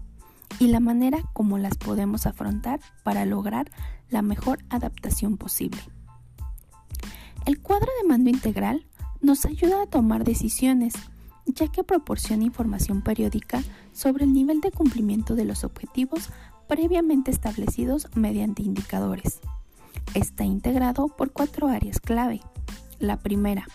y 0.60 0.68
la 0.68 0.80
manera 0.80 1.20
como 1.34 1.58
las 1.58 1.78
podemos 1.78 2.26
afrontar 2.26 2.80
para 3.04 3.26
lograr 3.26 3.72
la 4.10 4.22
mejor 4.22 4.60
adaptación 4.70 5.38
posible. 5.38 5.82
El 7.46 7.60
cuadro 7.60 7.88
de 8.02 8.08
mando 8.08 8.30
integral 8.30 8.86
nos 9.22 9.46
ayuda 9.46 9.84
a 9.84 9.88
tomar 9.88 10.24
decisiones, 10.24 10.94
ya 11.46 11.68
que 11.68 11.84
proporciona 11.84 12.44
información 12.44 13.02
periódica 13.02 13.64
sobre 13.94 14.26
el 14.26 14.34
nivel 14.34 14.62
de 14.62 14.72
cumplimiento 14.72 15.36
de 15.36 15.46
los 15.46 15.64
objetivos 15.64 16.30
previamente 16.68 17.32
establecidos 17.32 18.08
mediante 18.16 18.64
indicadores. 18.64 19.40
Está 20.14 20.44
integrado 20.44 21.08
por 21.08 21.32
cuatro 21.32 21.68
áreas 21.68 22.00
clave. 22.00 22.42
La 23.00 23.18
primera 23.18 23.66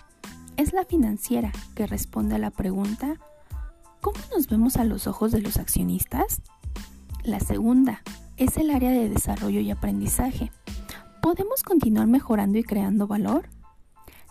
es 0.57 0.73
la 0.73 0.85
financiera, 0.85 1.53
que 1.75 1.87
responde 1.87 2.37
a 2.37 2.39
la 2.39 2.51
pregunta 2.51 3.19
¿Cómo 4.07 4.19
nos 4.33 4.47
vemos 4.47 4.77
a 4.77 4.85
los 4.85 5.09
ojos 5.09 5.33
de 5.33 5.41
los 5.41 5.57
accionistas? 5.57 6.41
La 7.27 7.41
segunda 7.41 8.05
es 8.37 8.57
el 8.57 8.71
área 8.71 8.93
de 8.93 9.09
desarrollo 9.09 9.59
y 9.59 9.73
aprendizaje. 9.73 10.53
¿Podemos 11.21 11.65
continuar 11.65 12.07
mejorando 12.07 12.57
y 12.57 12.63
creando 12.63 13.09
valor? 13.09 13.49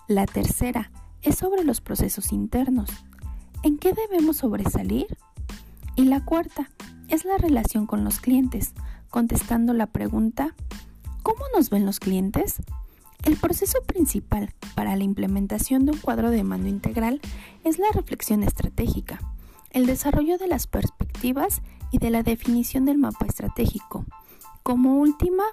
La 0.08 0.26
tercera 0.26 0.92
es 1.22 1.36
sobre 1.36 1.66
los 1.66 1.82
procesos 1.82 2.32
internos. 2.32 2.90
¿En 3.64 3.80
qué 3.80 3.92
debemos 3.92 4.38
sobresalir? 4.38 5.08
Y 5.98 6.06
la 6.06 6.24
cuarta 6.24 6.70
es 7.10 7.26
la 7.26 7.38
relación 7.38 7.86
con 7.86 8.06
los 8.06 8.22
clientes, 8.22 8.74
contestando 9.10 9.74
la 9.74 9.88
pregunta 9.88 10.56
¿Cómo 11.22 11.42
nos 11.54 11.70
ven 11.70 11.86
los 11.86 12.00
clientes? 12.00 12.62
El 13.26 13.36
proceso 13.36 13.80
principal 13.86 14.54
para 14.74 14.96
la 14.96 15.04
implementación 15.04 15.86
de 15.86 15.92
un 15.92 15.98
cuadro 15.98 16.32
de 16.32 16.46
mando 16.46 16.70
integral 16.70 17.20
es 17.66 17.78
la 17.78 17.92
reflexión 17.94 18.42
estratégica, 18.42 19.20
el 19.72 19.86
desarrollo 19.86 20.38
de 20.38 20.48
las 20.48 20.68
perspectivas 20.68 21.62
y 21.96 21.98
de 21.98 22.10
la 22.10 22.24
definición 22.24 22.84
del 22.84 22.98
mapa 22.98 23.26
estratégico. 23.26 24.04
Como 24.64 25.00
última 25.00 25.46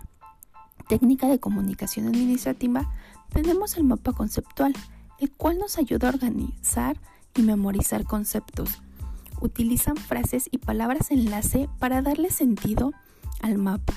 técnica 0.89 1.29
de 1.29 1.39
comunicación 1.39 2.09
administrativa, 2.09 2.93
tenemos 3.33 3.77
el 3.77 3.85
mapa 3.85 4.13
conceptual, 4.13 4.75
el 5.21 5.31
cual 5.31 5.59
nos 5.59 5.79
ayuda 5.79 6.09
a 6.09 6.11
organizar 6.15 6.97
y 7.37 7.43
memorizar 7.43 8.03
conceptos. 8.03 8.83
Utilizan 9.41 9.97
frases 9.97 10.49
y 10.51 10.59
palabras 10.59 11.13
enlace 11.13 11.69
para 11.79 12.03
darle 12.03 12.31
sentido 12.31 12.93
al 13.41 13.57
mapa. 13.59 13.95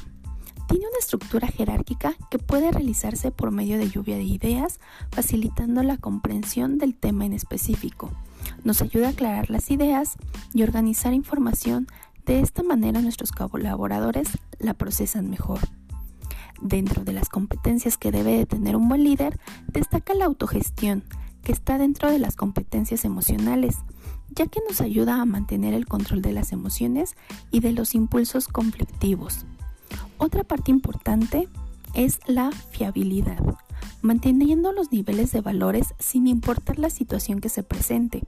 Tiene 0.68 0.86
una 0.88 1.00
estructura 1.00 1.48
jerárquica 1.48 2.14
que 2.30 2.38
puede 2.38 2.72
realizarse 2.72 3.32
por 3.32 3.50
medio 3.50 3.80
de 3.80 3.90
lluvia 3.90 4.18
de 4.18 4.24
ideas, 4.24 4.80
facilitando 5.10 5.82
la 5.82 5.98
comprensión 5.98 6.78
del 6.78 6.94
tema 6.94 7.26
en 7.26 7.34
específico. 7.34 8.12
Nos 8.64 8.84
ayuda 8.84 9.08
a 9.08 9.12
aclarar 9.12 9.50
las 9.50 9.72
ideas 9.72 10.18
y 10.54 10.62
organizar 10.62 11.16
información. 11.16 11.88
De 12.26 12.40
esta 12.40 12.64
manera 12.64 13.02
nuestros 13.02 13.32
colaboradores 13.32 14.30
la 14.58 14.74
procesan 14.74 15.30
mejor. 15.30 15.60
Dentro 16.60 17.04
de 17.04 17.14
las 17.14 17.30
competencias 17.30 17.98
que 17.98 18.12
debe 18.12 18.36
de 18.36 18.48
tener 18.48 18.76
un 18.76 18.90
buen 18.90 19.04
líder, 19.04 19.40
destaca 19.68 20.16
la 20.16 20.26
autogestión, 20.26 21.04
que 21.44 21.52
está 21.52 21.78
dentro 21.78 22.10
de 22.10 22.18
las 22.18 22.36
competencias 22.36 23.06
emocionales, 23.06 23.76
ya 24.32 24.48
que 24.48 24.60
nos 24.68 24.82
ayuda 24.82 25.22
a 25.22 25.26
mantener 25.26 25.76
el 25.76 25.86
control 25.86 26.24
de 26.24 26.34
las 26.34 26.52
emociones 26.52 27.16
y 27.52 27.60
de 27.60 27.74
los 27.74 27.94
impulsos 27.94 28.48
conflictivos. 28.48 29.46
Otra 30.18 30.44
parte 30.44 30.72
importante 30.72 31.48
es 31.94 32.20
la 32.26 32.52
fiabilidad, 32.72 33.44
manteniendo 34.02 34.72
los 34.72 34.92
niveles 34.92 35.32
de 35.32 35.42
valores 35.42 35.94
sin 36.00 36.26
importar 36.26 36.80
la 36.80 36.90
situación 36.90 37.40
que 37.40 37.50
se 37.50 37.62
presente. 37.62 38.24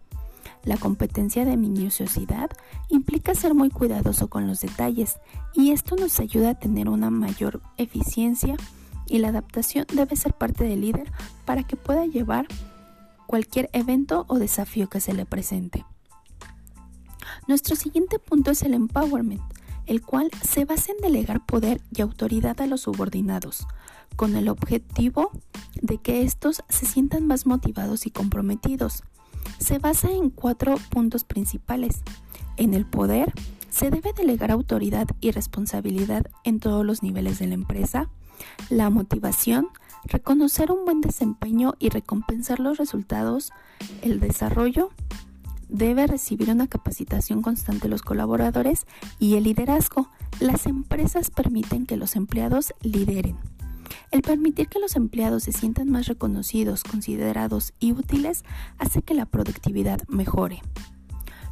La 0.67 0.75
competencia 0.75 1.45
de 1.45 1.55
minuciosidad 1.55 2.49
implica 2.89 3.33
ser 3.33 3.53
muy 3.53 3.69
cuidadoso 3.69 4.27
con 4.27 4.47
los 4.47 4.59
detalles 4.59 5.17
y 5.53 5.71
esto 5.71 5.95
nos 5.95 6.19
ayuda 6.19 6.49
a 6.49 6.59
tener 6.59 6.89
una 6.89 7.09
mayor 7.09 7.61
eficiencia 7.77 8.57
y 9.05 9.19
la 9.19 9.29
adaptación 9.29 9.85
debe 9.93 10.17
ser 10.17 10.33
parte 10.33 10.65
del 10.65 10.81
líder 10.81 11.09
para 11.45 11.63
que 11.63 11.77
pueda 11.77 12.05
llevar 12.05 12.47
cualquier 13.27 13.69
evento 13.71 14.25
o 14.27 14.39
desafío 14.39 14.89
que 14.89 14.99
se 14.99 15.13
le 15.13 15.25
presente. 15.25 15.85
Nuestro 17.47 17.77
siguiente 17.77 18.19
punto 18.19 18.51
es 18.51 18.61
el 18.61 18.73
empowerment, 18.73 19.41
el 19.85 20.01
cual 20.01 20.29
se 20.41 20.65
basa 20.65 20.91
en 20.91 20.97
delegar 20.97 21.45
poder 21.45 21.79
y 21.95 22.01
autoridad 22.01 22.59
a 22.59 22.67
los 22.67 22.81
subordinados, 22.81 23.65
con 24.17 24.35
el 24.35 24.49
objetivo 24.49 25.31
de 25.81 25.97
que 25.97 26.23
estos 26.23 26.61
se 26.67 26.85
sientan 26.85 27.25
más 27.25 27.45
motivados 27.45 28.05
y 28.05 28.11
comprometidos. 28.11 29.05
Se 29.59 29.79
basa 29.79 30.11
en 30.11 30.29
cuatro 30.29 30.75
puntos 30.89 31.23
principales. 31.23 32.01
En 32.57 32.73
el 32.73 32.85
poder, 32.85 33.33
se 33.69 33.91
debe 33.91 34.13
delegar 34.13 34.51
autoridad 34.51 35.07
y 35.21 35.31
responsabilidad 35.31 36.27
en 36.43 36.59
todos 36.59 36.85
los 36.85 37.03
niveles 37.03 37.39
de 37.39 37.47
la 37.47 37.53
empresa. 37.53 38.09
La 38.69 38.89
motivación, 38.89 39.67
reconocer 40.05 40.71
un 40.71 40.85
buen 40.85 41.01
desempeño 41.01 41.75
y 41.79 41.89
recompensar 41.89 42.59
los 42.59 42.77
resultados. 42.77 43.51
El 44.01 44.19
desarrollo, 44.19 44.89
debe 45.69 46.07
recibir 46.07 46.49
una 46.49 46.67
capacitación 46.67 47.41
constante 47.41 47.87
los 47.87 48.01
colaboradores 48.01 48.85
y 49.19 49.35
el 49.35 49.43
liderazgo. 49.43 50.09
Las 50.39 50.65
empresas 50.65 51.29
permiten 51.29 51.85
que 51.85 51.97
los 51.97 52.15
empleados 52.15 52.73
lideren. 52.81 53.37
El 54.11 54.21
permitir 54.21 54.67
que 54.67 54.79
los 54.79 54.95
empleados 54.95 55.43
se 55.43 55.51
sientan 55.51 55.89
más 55.89 56.07
reconocidos, 56.07 56.83
considerados 56.83 57.73
y 57.79 57.91
útiles 57.91 58.43
hace 58.77 59.01
que 59.01 59.13
la 59.13 59.25
productividad 59.25 60.01
mejore. 60.07 60.61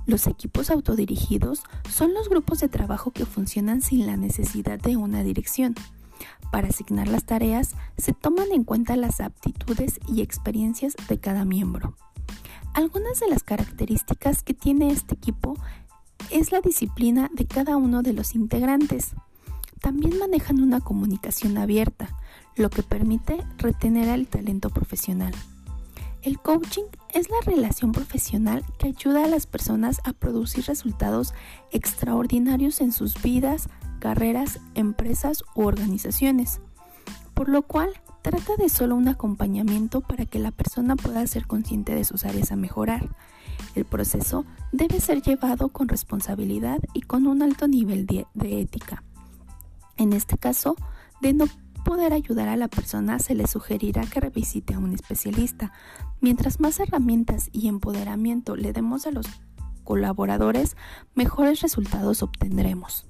Los 0.05 0.27
equipos 0.27 0.69
autodirigidos 0.69 1.63
son 1.89 2.13
los 2.13 2.29
grupos 2.29 2.59
de 2.59 2.69
trabajo 2.69 3.11
que 3.11 3.25
funcionan 3.25 3.81
sin 3.81 4.05
la 4.05 4.17
necesidad 4.17 4.79
de 4.79 4.97
una 4.97 5.23
dirección. 5.23 5.73
Para 6.51 6.67
asignar 6.67 7.07
las 7.07 7.25
tareas 7.25 7.75
se 7.97 8.13
toman 8.13 8.51
en 8.51 8.63
cuenta 8.63 8.95
las 8.95 9.19
aptitudes 9.19 9.99
y 10.07 10.21
experiencias 10.21 10.95
de 11.09 11.19
cada 11.19 11.43
miembro. 11.43 11.95
Algunas 12.73 13.19
de 13.19 13.29
las 13.29 13.43
características 13.43 14.43
que 14.43 14.53
tiene 14.53 14.91
este 14.91 15.15
equipo 15.15 15.57
es 16.29 16.51
la 16.51 16.61
disciplina 16.61 17.29
de 17.33 17.45
cada 17.45 17.77
uno 17.77 18.03
de 18.03 18.13
los 18.13 18.35
integrantes. 18.35 19.15
También 19.81 20.17
manejan 20.19 20.61
una 20.61 20.81
comunicación 20.81 21.57
abierta, 21.57 22.15
lo 22.55 22.69
que 22.69 22.83
permite 22.83 23.43
retener 23.57 24.09
el 24.09 24.27
talento 24.27 24.69
profesional. 24.69 25.33
El 26.21 26.39
coaching 26.39 26.85
es 27.13 27.29
la 27.29 27.37
relación 27.45 27.91
profesional 27.91 28.63
que 28.79 28.87
ayuda 28.87 29.25
a 29.25 29.27
las 29.27 29.45
personas 29.45 30.01
a 30.05 30.13
producir 30.13 30.65
resultados 30.65 31.33
extraordinarios 31.71 32.81
en 32.81 32.91
sus 32.91 33.21
vidas, 33.21 33.69
carreras, 33.99 34.59
empresas 34.73 35.43
u 35.53 35.63
organizaciones, 35.63 36.61
por 37.35 37.47
lo 37.47 37.61
cual 37.61 37.89
trata 38.23 38.55
de 38.57 38.69
solo 38.69 38.95
un 38.95 39.07
acompañamiento 39.07 40.01
para 40.01 40.25
que 40.25 40.39
la 40.39 40.49
persona 40.49 40.95
pueda 40.95 41.27
ser 41.27 41.45
consciente 41.45 41.93
de 41.93 42.05
sus 42.05 42.25
áreas 42.25 42.51
a 42.51 42.55
mejorar. 42.55 43.07
El 43.75 43.85
proceso 43.85 44.45
debe 44.71 44.99
ser 44.99 45.21
llevado 45.21 45.69
con 45.69 45.87
responsabilidad 45.87 46.79
y 46.93 47.01
con 47.01 47.27
un 47.27 47.43
alto 47.43 47.67
nivel 47.67 48.07
de, 48.07 48.25
ética. 48.33 49.03
En 49.97 50.11
este 50.11 50.39
caso, 50.39 50.75
de 51.21 51.33
no 51.33 51.45
poder 51.85 52.11
ayudar 52.11 52.49
a 52.49 52.57
la 52.57 52.67
persona, 52.67 53.19
se 53.19 53.35
le 53.35 53.47
sugerirá 53.47 54.01
que 54.07 54.19
revisite 54.19 54.73
a 54.73 54.79
un 54.79 54.91
especialista. 54.91 55.71
Mientras 56.19 56.59
más 56.59 56.79
herramientas 56.81 57.49
y 57.53 57.69
empoderamiento 57.69 58.57
le 58.57 58.73
demos 58.73 59.07
a 59.07 59.11
los 59.11 59.27
colaboradores, 59.85 60.75
mejores 61.13 61.61
resultados 61.61 62.23
obtendremos. 62.23 63.05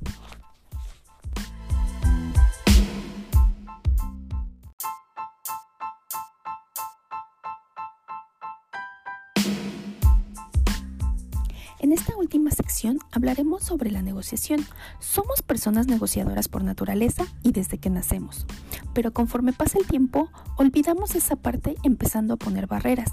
En 11.80 11.92
esta 11.92 12.16
última 12.16 12.52
sección 12.52 13.00
hablaremos 13.12 13.64
sobre 13.64 13.92
la 13.92 14.02
negociación. 14.02 14.66
Somos 15.00 15.42
personas 15.42 15.88
negociadoras 15.88 16.48
por 16.48 16.64
naturaleza 16.64 17.26
y 17.44 17.52
desde 17.52 17.78
que 17.78 17.90
nacemos, 17.90 18.46
pero 18.94 19.12
conforme 19.14 19.52
pasa 19.52 19.78
el 19.78 19.86
tiempo 19.86 20.30
olvidamos 20.58 21.16
esa 21.16 21.36
parte 21.36 21.76
empezando 21.84 22.34
a 22.34 22.38
poner 22.38 22.68
barreras. 22.68 23.12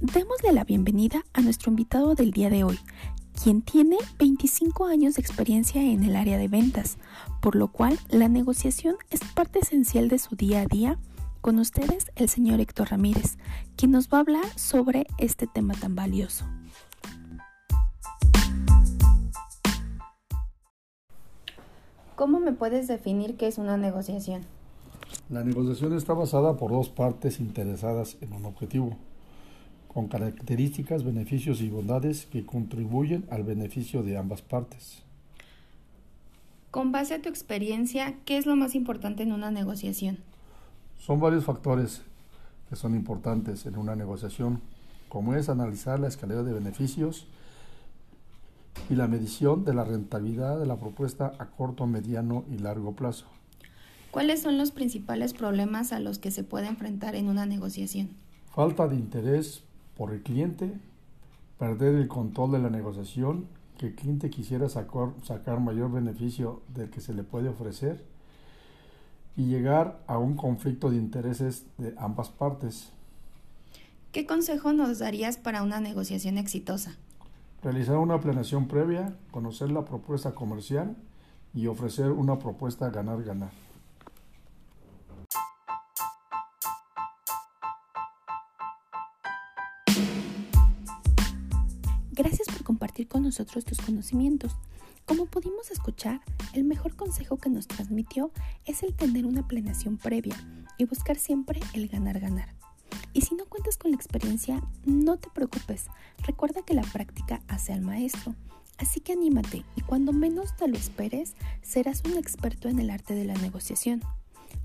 Démosle 0.00 0.52
la 0.52 0.64
bienvenida 0.64 1.24
a 1.32 1.40
nuestro 1.40 1.70
invitado 1.70 2.14
del 2.14 2.32
día 2.32 2.50
de 2.50 2.64
hoy, 2.64 2.78
quien 3.42 3.62
tiene 3.62 3.96
25 4.18 4.86
años 4.86 5.14
de 5.14 5.22
experiencia 5.22 5.82
en 5.82 6.04
el 6.04 6.14
área 6.14 6.36
de 6.36 6.48
ventas, 6.48 6.98
por 7.40 7.56
lo 7.56 7.68
cual 7.68 7.98
la 8.08 8.28
negociación 8.28 8.96
es 9.10 9.20
parte 9.34 9.60
esencial 9.60 10.08
de 10.08 10.18
su 10.18 10.36
día 10.36 10.60
a 10.60 10.66
día. 10.66 10.98
Con 11.40 11.58
ustedes 11.58 12.12
el 12.14 12.28
señor 12.28 12.60
Héctor 12.60 12.90
Ramírez, 12.90 13.36
quien 13.74 13.90
nos 13.90 14.08
va 14.08 14.18
a 14.18 14.20
hablar 14.20 14.46
sobre 14.56 15.06
este 15.18 15.46
tema 15.46 15.74
tan 15.74 15.96
valioso. 15.96 16.46
¿Cómo 22.22 22.38
me 22.38 22.52
puedes 22.52 22.86
definir 22.86 23.36
qué 23.36 23.48
es 23.48 23.58
una 23.58 23.76
negociación? 23.76 24.42
La 25.28 25.42
negociación 25.42 25.96
está 25.96 26.12
basada 26.12 26.56
por 26.56 26.70
dos 26.70 26.88
partes 26.88 27.40
interesadas 27.40 28.16
en 28.20 28.32
un 28.32 28.44
objetivo, 28.44 28.96
con 29.88 30.06
características, 30.06 31.02
beneficios 31.02 31.60
y 31.60 31.68
bondades 31.68 32.26
que 32.26 32.46
contribuyen 32.46 33.26
al 33.28 33.42
beneficio 33.42 34.04
de 34.04 34.18
ambas 34.18 34.40
partes. 34.40 35.02
Con 36.70 36.92
base 36.92 37.14
a 37.14 37.20
tu 37.20 37.28
experiencia, 37.28 38.14
¿qué 38.24 38.38
es 38.38 38.46
lo 38.46 38.54
más 38.54 38.76
importante 38.76 39.24
en 39.24 39.32
una 39.32 39.50
negociación? 39.50 40.18
Son 41.00 41.18
varios 41.18 41.44
factores 41.44 42.02
que 42.68 42.76
son 42.76 42.94
importantes 42.94 43.66
en 43.66 43.76
una 43.76 43.96
negociación, 43.96 44.60
como 45.08 45.34
es 45.34 45.48
analizar 45.48 45.98
la 45.98 46.06
escalera 46.06 46.44
de 46.44 46.52
beneficios, 46.52 47.26
y 48.88 48.94
la 48.94 49.08
medición 49.08 49.64
de 49.64 49.74
la 49.74 49.84
rentabilidad 49.84 50.58
de 50.58 50.66
la 50.66 50.76
propuesta 50.76 51.32
a 51.38 51.46
corto, 51.46 51.86
mediano 51.86 52.44
y 52.50 52.58
largo 52.58 52.94
plazo. 52.94 53.26
¿Cuáles 54.10 54.42
son 54.42 54.58
los 54.58 54.72
principales 54.72 55.32
problemas 55.32 55.92
a 55.92 56.00
los 56.00 56.18
que 56.18 56.30
se 56.30 56.44
puede 56.44 56.66
enfrentar 56.66 57.14
en 57.14 57.28
una 57.28 57.46
negociación? 57.46 58.10
Falta 58.54 58.86
de 58.86 58.96
interés 58.96 59.62
por 59.96 60.12
el 60.12 60.22
cliente, 60.22 60.72
perder 61.58 61.94
el 61.94 62.08
control 62.08 62.52
de 62.52 62.58
la 62.58 62.68
negociación, 62.68 63.46
que 63.78 63.86
el 63.86 63.94
cliente 63.94 64.28
quisiera 64.28 64.68
sacar, 64.68 65.14
sacar 65.22 65.60
mayor 65.60 65.90
beneficio 65.90 66.62
del 66.74 66.90
que 66.90 67.00
se 67.00 67.14
le 67.14 67.22
puede 67.22 67.48
ofrecer 67.48 68.04
y 69.36 69.46
llegar 69.46 69.98
a 70.06 70.18
un 70.18 70.36
conflicto 70.36 70.90
de 70.90 70.96
intereses 70.96 71.64
de 71.78 71.94
ambas 71.96 72.28
partes. 72.28 72.90
¿Qué 74.12 74.26
consejo 74.26 74.74
nos 74.74 74.98
darías 74.98 75.38
para 75.38 75.62
una 75.62 75.80
negociación 75.80 76.36
exitosa? 76.36 76.98
Realizar 77.62 77.96
una 77.98 78.18
planeación 78.20 78.66
previa, 78.66 79.16
conocer 79.30 79.70
la 79.70 79.84
propuesta 79.84 80.34
comercial 80.34 80.96
y 81.54 81.68
ofrecer 81.68 82.10
una 82.10 82.36
propuesta 82.36 82.90
ganar-ganar. 82.90 83.52
Gracias 92.10 92.48
por 92.48 92.64
compartir 92.64 93.06
con 93.06 93.22
nosotros 93.22 93.64
tus 93.64 93.80
conocimientos. 93.80 94.56
Como 95.06 95.26
pudimos 95.26 95.70
escuchar, 95.70 96.20
el 96.54 96.64
mejor 96.64 96.96
consejo 96.96 97.36
que 97.36 97.48
nos 97.48 97.68
transmitió 97.68 98.32
es 98.64 98.82
el 98.82 98.94
tener 98.94 99.24
una 99.24 99.46
planeación 99.46 99.98
previa 99.98 100.36
y 100.78 100.84
buscar 100.84 101.16
siempre 101.16 101.60
el 101.74 101.86
ganar-ganar. 101.86 102.61
Y 103.12 103.22
si 103.22 103.34
no 103.34 103.46
cuentas 103.46 103.76
con 103.76 103.90
la 103.90 103.96
experiencia, 103.96 104.62
no 104.84 105.18
te 105.18 105.28
preocupes. 105.30 105.86
Recuerda 106.26 106.62
que 106.62 106.74
la 106.74 106.82
práctica 106.82 107.42
hace 107.48 107.72
al 107.72 107.82
maestro. 107.82 108.34
Así 108.78 109.00
que 109.00 109.12
anímate 109.12 109.64
y 109.76 109.82
cuando 109.82 110.12
menos 110.12 110.56
te 110.56 110.66
lo 110.66 110.76
esperes, 110.76 111.34
serás 111.62 112.02
un 112.04 112.16
experto 112.16 112.68
en 112.68 112.78
el 112.78 112.90
arte 112.90 113.14
de 113.14 113.24
la 113.24 113.34
negociación. 113.34 114.02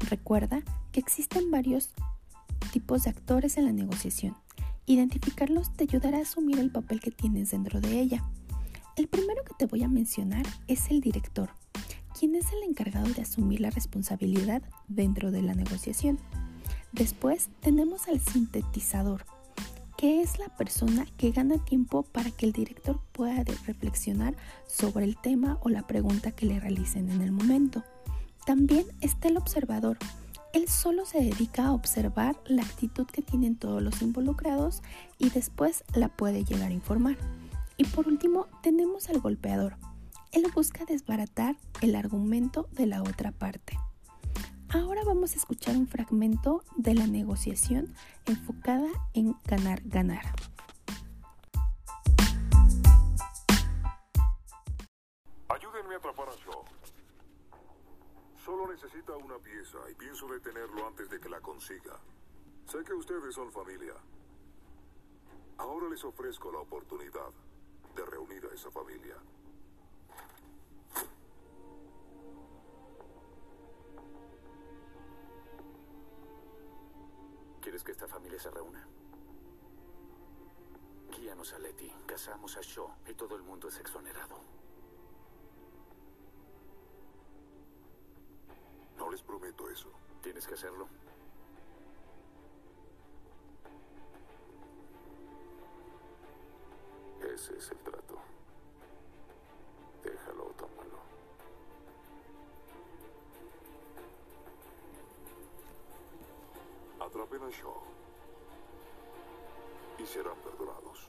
Recuerda 0.10 0.64
que 0.92 1.00
existen 1.00 1.52
varios 1.52 1.92
tipos 2.72 3.04
de 3.04 3.10
actores 3.10 3.58
en 3.58 3.66
la 3.66 3.74
negociación. 3.74 4.36
Identificarlos 4.86 5.74
te 5.74 5.84
ayudará 5.84 6.20
a 6.20 6.22
asumir 6.22 6.60
el 6.60 6.72
papel 6.72 7.00
que 7.02 7.12
tienes 7.12 7.52
dentro 7.52 7.82
de 7.82 8.00
ella. 8.00 8.24
El 8.96 9.08
primero 9.08 9.44
que 9.44 9.54
te 9.54 9.66
voy 9.66 9.84
a 9.84 9.90
mencionar 9.90 10.46
es 10.68 10.90
el 10.90 11.02
director, 11.02 11.50
quien 12.18 12.36
es 12.36 12.46
el 12.54 12.64
encargado 12.68 13.08
de 13.14 13.22
asumir 13.22 13.60
la 13.60 13.70
responsabilidad 13.70 14.64
dentro 14.88 15.32
de 15.32 15.42
la 15.42 15.54
negociación. 15.54 16.20
Después 16.92 17.50
tenemos 17.62 18.08
al 18.08 18.20
sintetizador, 18.20 19.26
que 19.98 20.22
es 20.22 20.40
la 20.40 20.48
persona 20.50 21.06
que 21.18 21.32
gana 21.32 21.58
tiempo 21.58 22.04
para 22.04 22.32
que 22.32 22.46
el 22.46 22.54
director 22.54 23.00
pueda 23.12 23.44
reflexionar 23.66 24.36
sobre 24.68 25.06
el 25.06 25.18
tema 25.18 25.58
o 25.62 25.70
la 25.70 25.86
pregunta 25.86 26.32
que 26.32 26.46
le 26.46 26.60
realicen 26.60 27.10
en 27.10 27.22
el 27.22 27.32
momento. 27.32 27.84
También 28.46 28.86
está 29.02 29.28
el 29.28 29.38
observador. 29.38 29.98
Él 30.54 30.70
solo 30.70 31.06
se 31.06 31.20
dedica 31.20 31.66
a 31.66 31.74
observar 31.74 32.40
la 32.46 32.64
actitud 32.64 33.06
que 33.06 33.22
tienen 33.22 33.58
todos 33.58 33.82
los 33.82 34.02
involucrados 34.02 34.82
y 35.20 35.30
después 35.30 35.84
la 35.94 36.08
puede 36.08 36.46
llegar 36.46 36.70
a 36.70 36.74
informar. 36.74 37.18
Y 37.76 37.84
por 37.84 38.08
último 38.08 38.48
tenemos 38.64 39.10
al 39.10 39.20
golpeador. 39.20 39.76
Él 40.32 40.46
busca 40.54 40.86
desbaratar 40.86 41.58
el 41.82 41.96
argumento 41.96 42.68
de 42.72 42.86
la 42.86 43.02
otra 43.02 43.32
parte. 43.32 43.78
Ahora 44.74 45.02
vamos 45.06 45.34
a 45.34 45.38
escuchar 45.38 45.78
un 45.78 45.88
fragmento 45.88 46.62
de 46.76 46.94
la 46.94 47.08
negociación 47.08 47.96
enfocada 48.26 48.90
en 49.14 49.34
ganar-ganar. 49.46 50.26
Ayúdenme 55.48 55.96
a 55.96 55.98
atrapar 55.98 56.28
a 56.28 56.36
Shaw. 56.36 56.66
Solo 58.44 58.68
necesita 58.68 59.16
una 59.16 59.38
pieza 59.38 59.78
y 59.90 59.96
pienso 59.96 60.28
detenerlo 60.28 60.86
antes 60.86 61.10
de 61.10 61.20
que 61.22 61.30
la 61.30 61.40
consiga. 61.40 61.98
Sé 62.66 62.84
que 62.84 62.94
ustedes 62.94 63.36
son 63.36 63.50
familia. 63.54 63.94
Ahora 65.60 65.88
les 65.90 66.04
ofrezco 66.04 66.52
la 66.52 66.60
oportunidad 66.60 67.32
de 67.96 68.06
reunir 68.06 68.46
a 68.46 68.54
esa 68.54 68.70
familia. 68.70 69.16
¿Quieres 77.78 77.86
que 77.86 77.92
esta 77.92 78.08
familia 78.08 78.40
se 78.40 78.50
reúna? 78.50 78.88
Guíanos 81.16 81.54
a 81.54 81.60
Letty, 81.60 81.94
casamos 82.08 82.58
a 82.58 82.62
Shaw 82.62 82.90
y 83.08 83.14
todo 83.14 83.36
el 83.36 83.44
mundo 83.44 83.68
es 83.68 83.78
exonerado. 83.78 84.40
No 88.98 89.12
les 89.12 89.22
prometo 89.22 89.70
eso. 89.70 89.92
Tienes 90.24 90.48
que 90.48 90.56
hacerlo. 90.56 90.88
Ese 97.32 97.58
es 97.58 97.70
el 97.70 97.78
trato. 97.78 97.97
Y 109.98 110.06
serán 110.06 110.36
perdonados. 110.44 111.08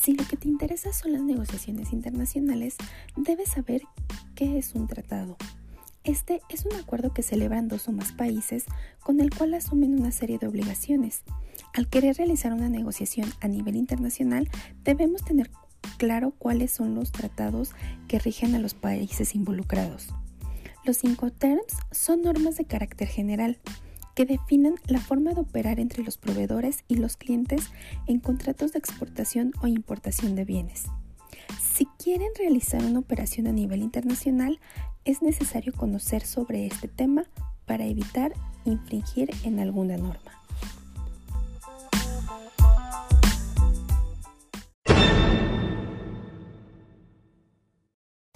Si 0.00 0.14
lo 0.14 0.24
que 0.26 0.36
te 0.36 0.46
interesa 0.46 0.92
son 0.92 1.12
las 1.12 1.22
negociaciones 1.22 1.92
internacionales, 1.92 2.76
debes 3.16 3.50
saber 3.50 3.82
qué 4.36 4.58
es 4.58 4.74
un 4.74 4.86
tratado. 4.86 5.36
Este 6.04 6.40
es 6.48 6.64
un 6.66 6.74
acuerdo 6.74 7.12
que 7.12 7.22
celebran 7.22 7.66
dos 7.66 7.88
o 7.88 7.92
más 7.92 8.12
países 8.12 8.64
con 9.02 9.20
el 9.20 9.34
cual 9.34 9.54
asumen 9.54 9.98
una 9.98 10.12
serie 10.12 10.38
de 10.38 10.46
obligaciones. 10.46 11.24
Al 11.74 11.88
querer 11.88 12.16
realizar 12.16 12.52
una 12.52 12.68
negociación 12.68 13.32
a 13.40 13.48
nivel 13.48 13.76
internacional, 13.76 14.48
debemos 14.84 15.24
tener 15.24 15.50
claro 15.96 16.32
cuáles 16.38 16.72
son 16.72 16.94
los 16.94 17.12
tratados 17.12 17.72
que 18.06 18.18
rigen 18.18 18.54
a 18.54 18.58
los 18.58 18.74
países 18.74 19.34
involucrados. 19.34 20.08
Los 20.84 20.98
cinco 20.98 21.30
terms 21.30 21.74
son 21.90 22.22
normas 22.22 22.56
de 22.56 22.64
carácter 22.64 23.08
general 23.08 23.58
que 24.14 24.26
definen 24.26 24.74
la 24.86 25.00
forma 25.00 25.32
de 25.32 25.40
operar 25.40 25.78
entre 25.78 26.02
los 26.02 26.18
proveedores 26.18 26.84
y 26.88 26.96
los 26.96 27.16
clientes 27.16 27.70
en 28.06 28.18
contratos 28.18 28.72
de 28.72 28.78
exportación 28.80 29.52
o 29.62 29.66
importación 29.66 30.34
de 30.34 30.44
bienes. 30.44 30.86
Si 31.60 31.86
quieren 32.02 32.30
realizar 32.36 32.84
una 32.84 32.98
operación 32.98 33.46
a 33.46 33.52
nivel 33.52 33.82
internacional, 33.82 34.58
es 35.04 35.22
necesario 35.22 35.72
conocer 35.72 36.26
sobre 36.26 36.66
este 36.66 36.88
tema 36.88 37.26
para 37.66 37.84
evitar 37.84 38.32
infringir 38.64 39.30
en 39.44 39.60
alguna 39.60 39.96
norma. 39.96 40.37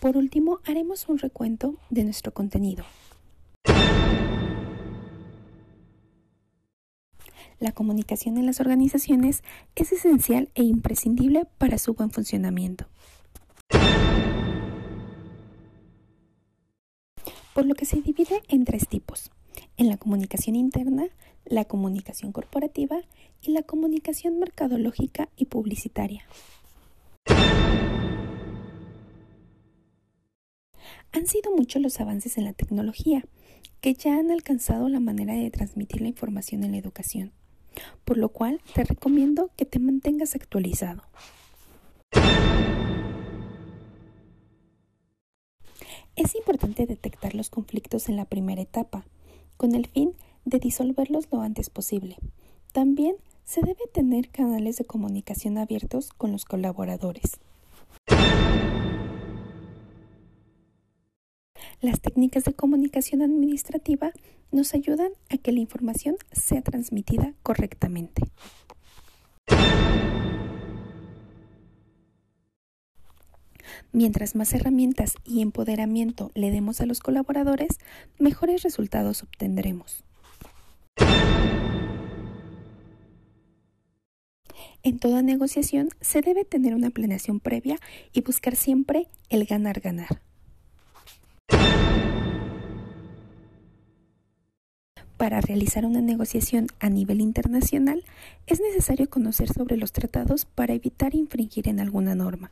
Por 0.03 0.17
último, 0.17 0.59
haremos 0.67 1.09
un 1.09 1.19
recuento 1.19 1.77
de 1.89 2.03
nuestro 2.03 2.35
contenido. 2.35 2.85
La 7.61 7.71
comunicación 7.71 8.37
en 8.37 8.47
las 8.47 8.59
organizaciones 8.59 9.45
es 9.77 9.93
esencial 9.93 10.51
e 10.57 10.65
imprescindible 10.65 11.47
para 11.57 11.79
su 11.79 11.95
buen 11.95 12.11
funcionamiento. 12.11 12.87
Por 17.55 17.67
lo 17.67 17.75
que 17.77 17.85
se 17.85 18.01
divide 18.01 18.43
en 18.49 18.65
tres 18.65 18.89
tipos. 18.89 19.31
En 19.77 19.89
la 19.89 19.99
comunicación 19.99 20.57
interna, 20.57 21.07
la 21.45 21.65
comunicación 21.65 22.33
corporativa 22.33 23.03
y 23.41 23.53
la 23.53 23.63
comunicación 23.63 24.41
mercadológica 24.41 25.29
y 25.37 25.45
publicitaria. 25.45 26.25
Han 31.13 31.27
sido 31.27 31.55
muchos 31.55 31.83
los 31.83 32.01
avances 32.01 32.39
en 32.39 32.45
la 32.45 32.53
tecnología 32.53 33.25
que 33.81 33.95
ya 33.95 34.19
han 34.19 34.31
alcanzado 34.31 34.89
la 34.89 35.01
manera 35.01 35.35
de 35.35 35.51
transmitir 35.51 36.01
la 36.01 36.09
información 36.09 36.65
en 36.65 36.73
la 36.73 36.79
educación 36.79 37.33
por 38.05 38.19
lo 38.19 38.29
cual 38.29 38.61
te 38.75 38.85
recomiendo 38.85 39.51
que 39.57 39.65
te 39.65 39.79
mantengas 39.79 40.35
actualizado. 40.35 41.03
Es 46.15 46.35
importante 46.35 46.87
detectar 46.87 47.35
los 47.35 47.49
conflictos 47.49 48.09
en 48.09 48.17
la 48.17 48.27
primera 48.27 48.61
etapa, 48.61 49.05
con 49.57 49.75
el 49.75 49.87
fin 49.87 50.15
de 50.45 50.59
disolverlos 50.59 51.29
lo 51.31 51.41
antes 51.41 51.71
posible. 51.71 52.17
También 52.73 53.17
se 53.45 53.63
debe 53.63 53.87
tener 53.93 54.29
canales 54.29 54.77
de 54.77 54.85
comunicación 54.85 55.57
abiertos 55.57 56.11
con 56.11 56.33
los 56.33 56.45
colaboradores. 56.45 57.39
Las 61.83 62.01
técnicas 62.01 62.45
de 62.45 62.55
comunicación 62.55 63.23
administrativa 63.23 64.13
nos 64.53 64.73
ayudan 64.73 65.11
a 65.31 65.37
que 65.37 65.51
la 65.51 65.59
información 65.59 66.15
sea 66.31 66.63
transmitida 66.63 67.35
correctamente. 67.43 68.23
Mientras 73.91 74.37
más 74.37 74.55
herramientas 74.55 75.15
y 75.25 75.43
empoderamiento 75.43 76.31
le 76.35 76.53
demos 76.53 76.81
a 76.81 76.87
los 76.87 77.01
colaboradores, 77.01 77.79
mejores 78.17 78.63
resultados 78.63 79.25
obtendremos. 79.25 80.05
En 84.85 85.01
toda 85.01 85.23
negociación 85.23 85.89
se 86.01 86.21
debe 86.21 86.45
tener 86.45 86.77
una 86.77 86.91
planeación 86.91 87.41
previa 87.41 87.77
y 88.13 88.21
buscar 88.21 88.55
siempre 88.55 89.09
el 89.31 89.47
ganar-ganar. 89.47 90.23
Para 95.23 95.41
realizar 95.41 95.87
una 95.87 96.01
negociación 96.01 96.67
a 96.81 96.91
nivel 96.91 97.21
internacional 97.21 98.03
es 98.49 98.61
necesario 98.61 99.09
conocer 99.09 99.53
sobre 99.53 99.77
los 99.77 99.93
tratados 99.93 100.47
para 100.47 100.75
evitar 100.75 101.15
infringir 101.15 101.69
en 101.69 101.79
alguna 101.79 102.17
norma. 102.17 102.51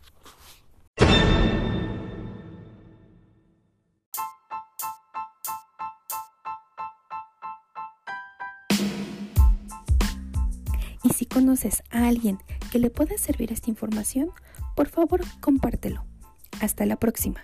Y 11.03 11.09
si 11.09 11.27
conoces 11.27 11.83
a 11.91 12.07
alguien 12.07 12.39
que 12.71 12.79
le 12.79 12.91
pueda 12.91 13.19
servir 13.19 13.51
esta 13.51 13.69
información, 13.69 14.31
por 14.77 14.87
favor 14.87 15.23
compártelo. 15.41 16.05
Hasta 16.61 16.87
la 16.87 16.95
próxima. 16.95 17.41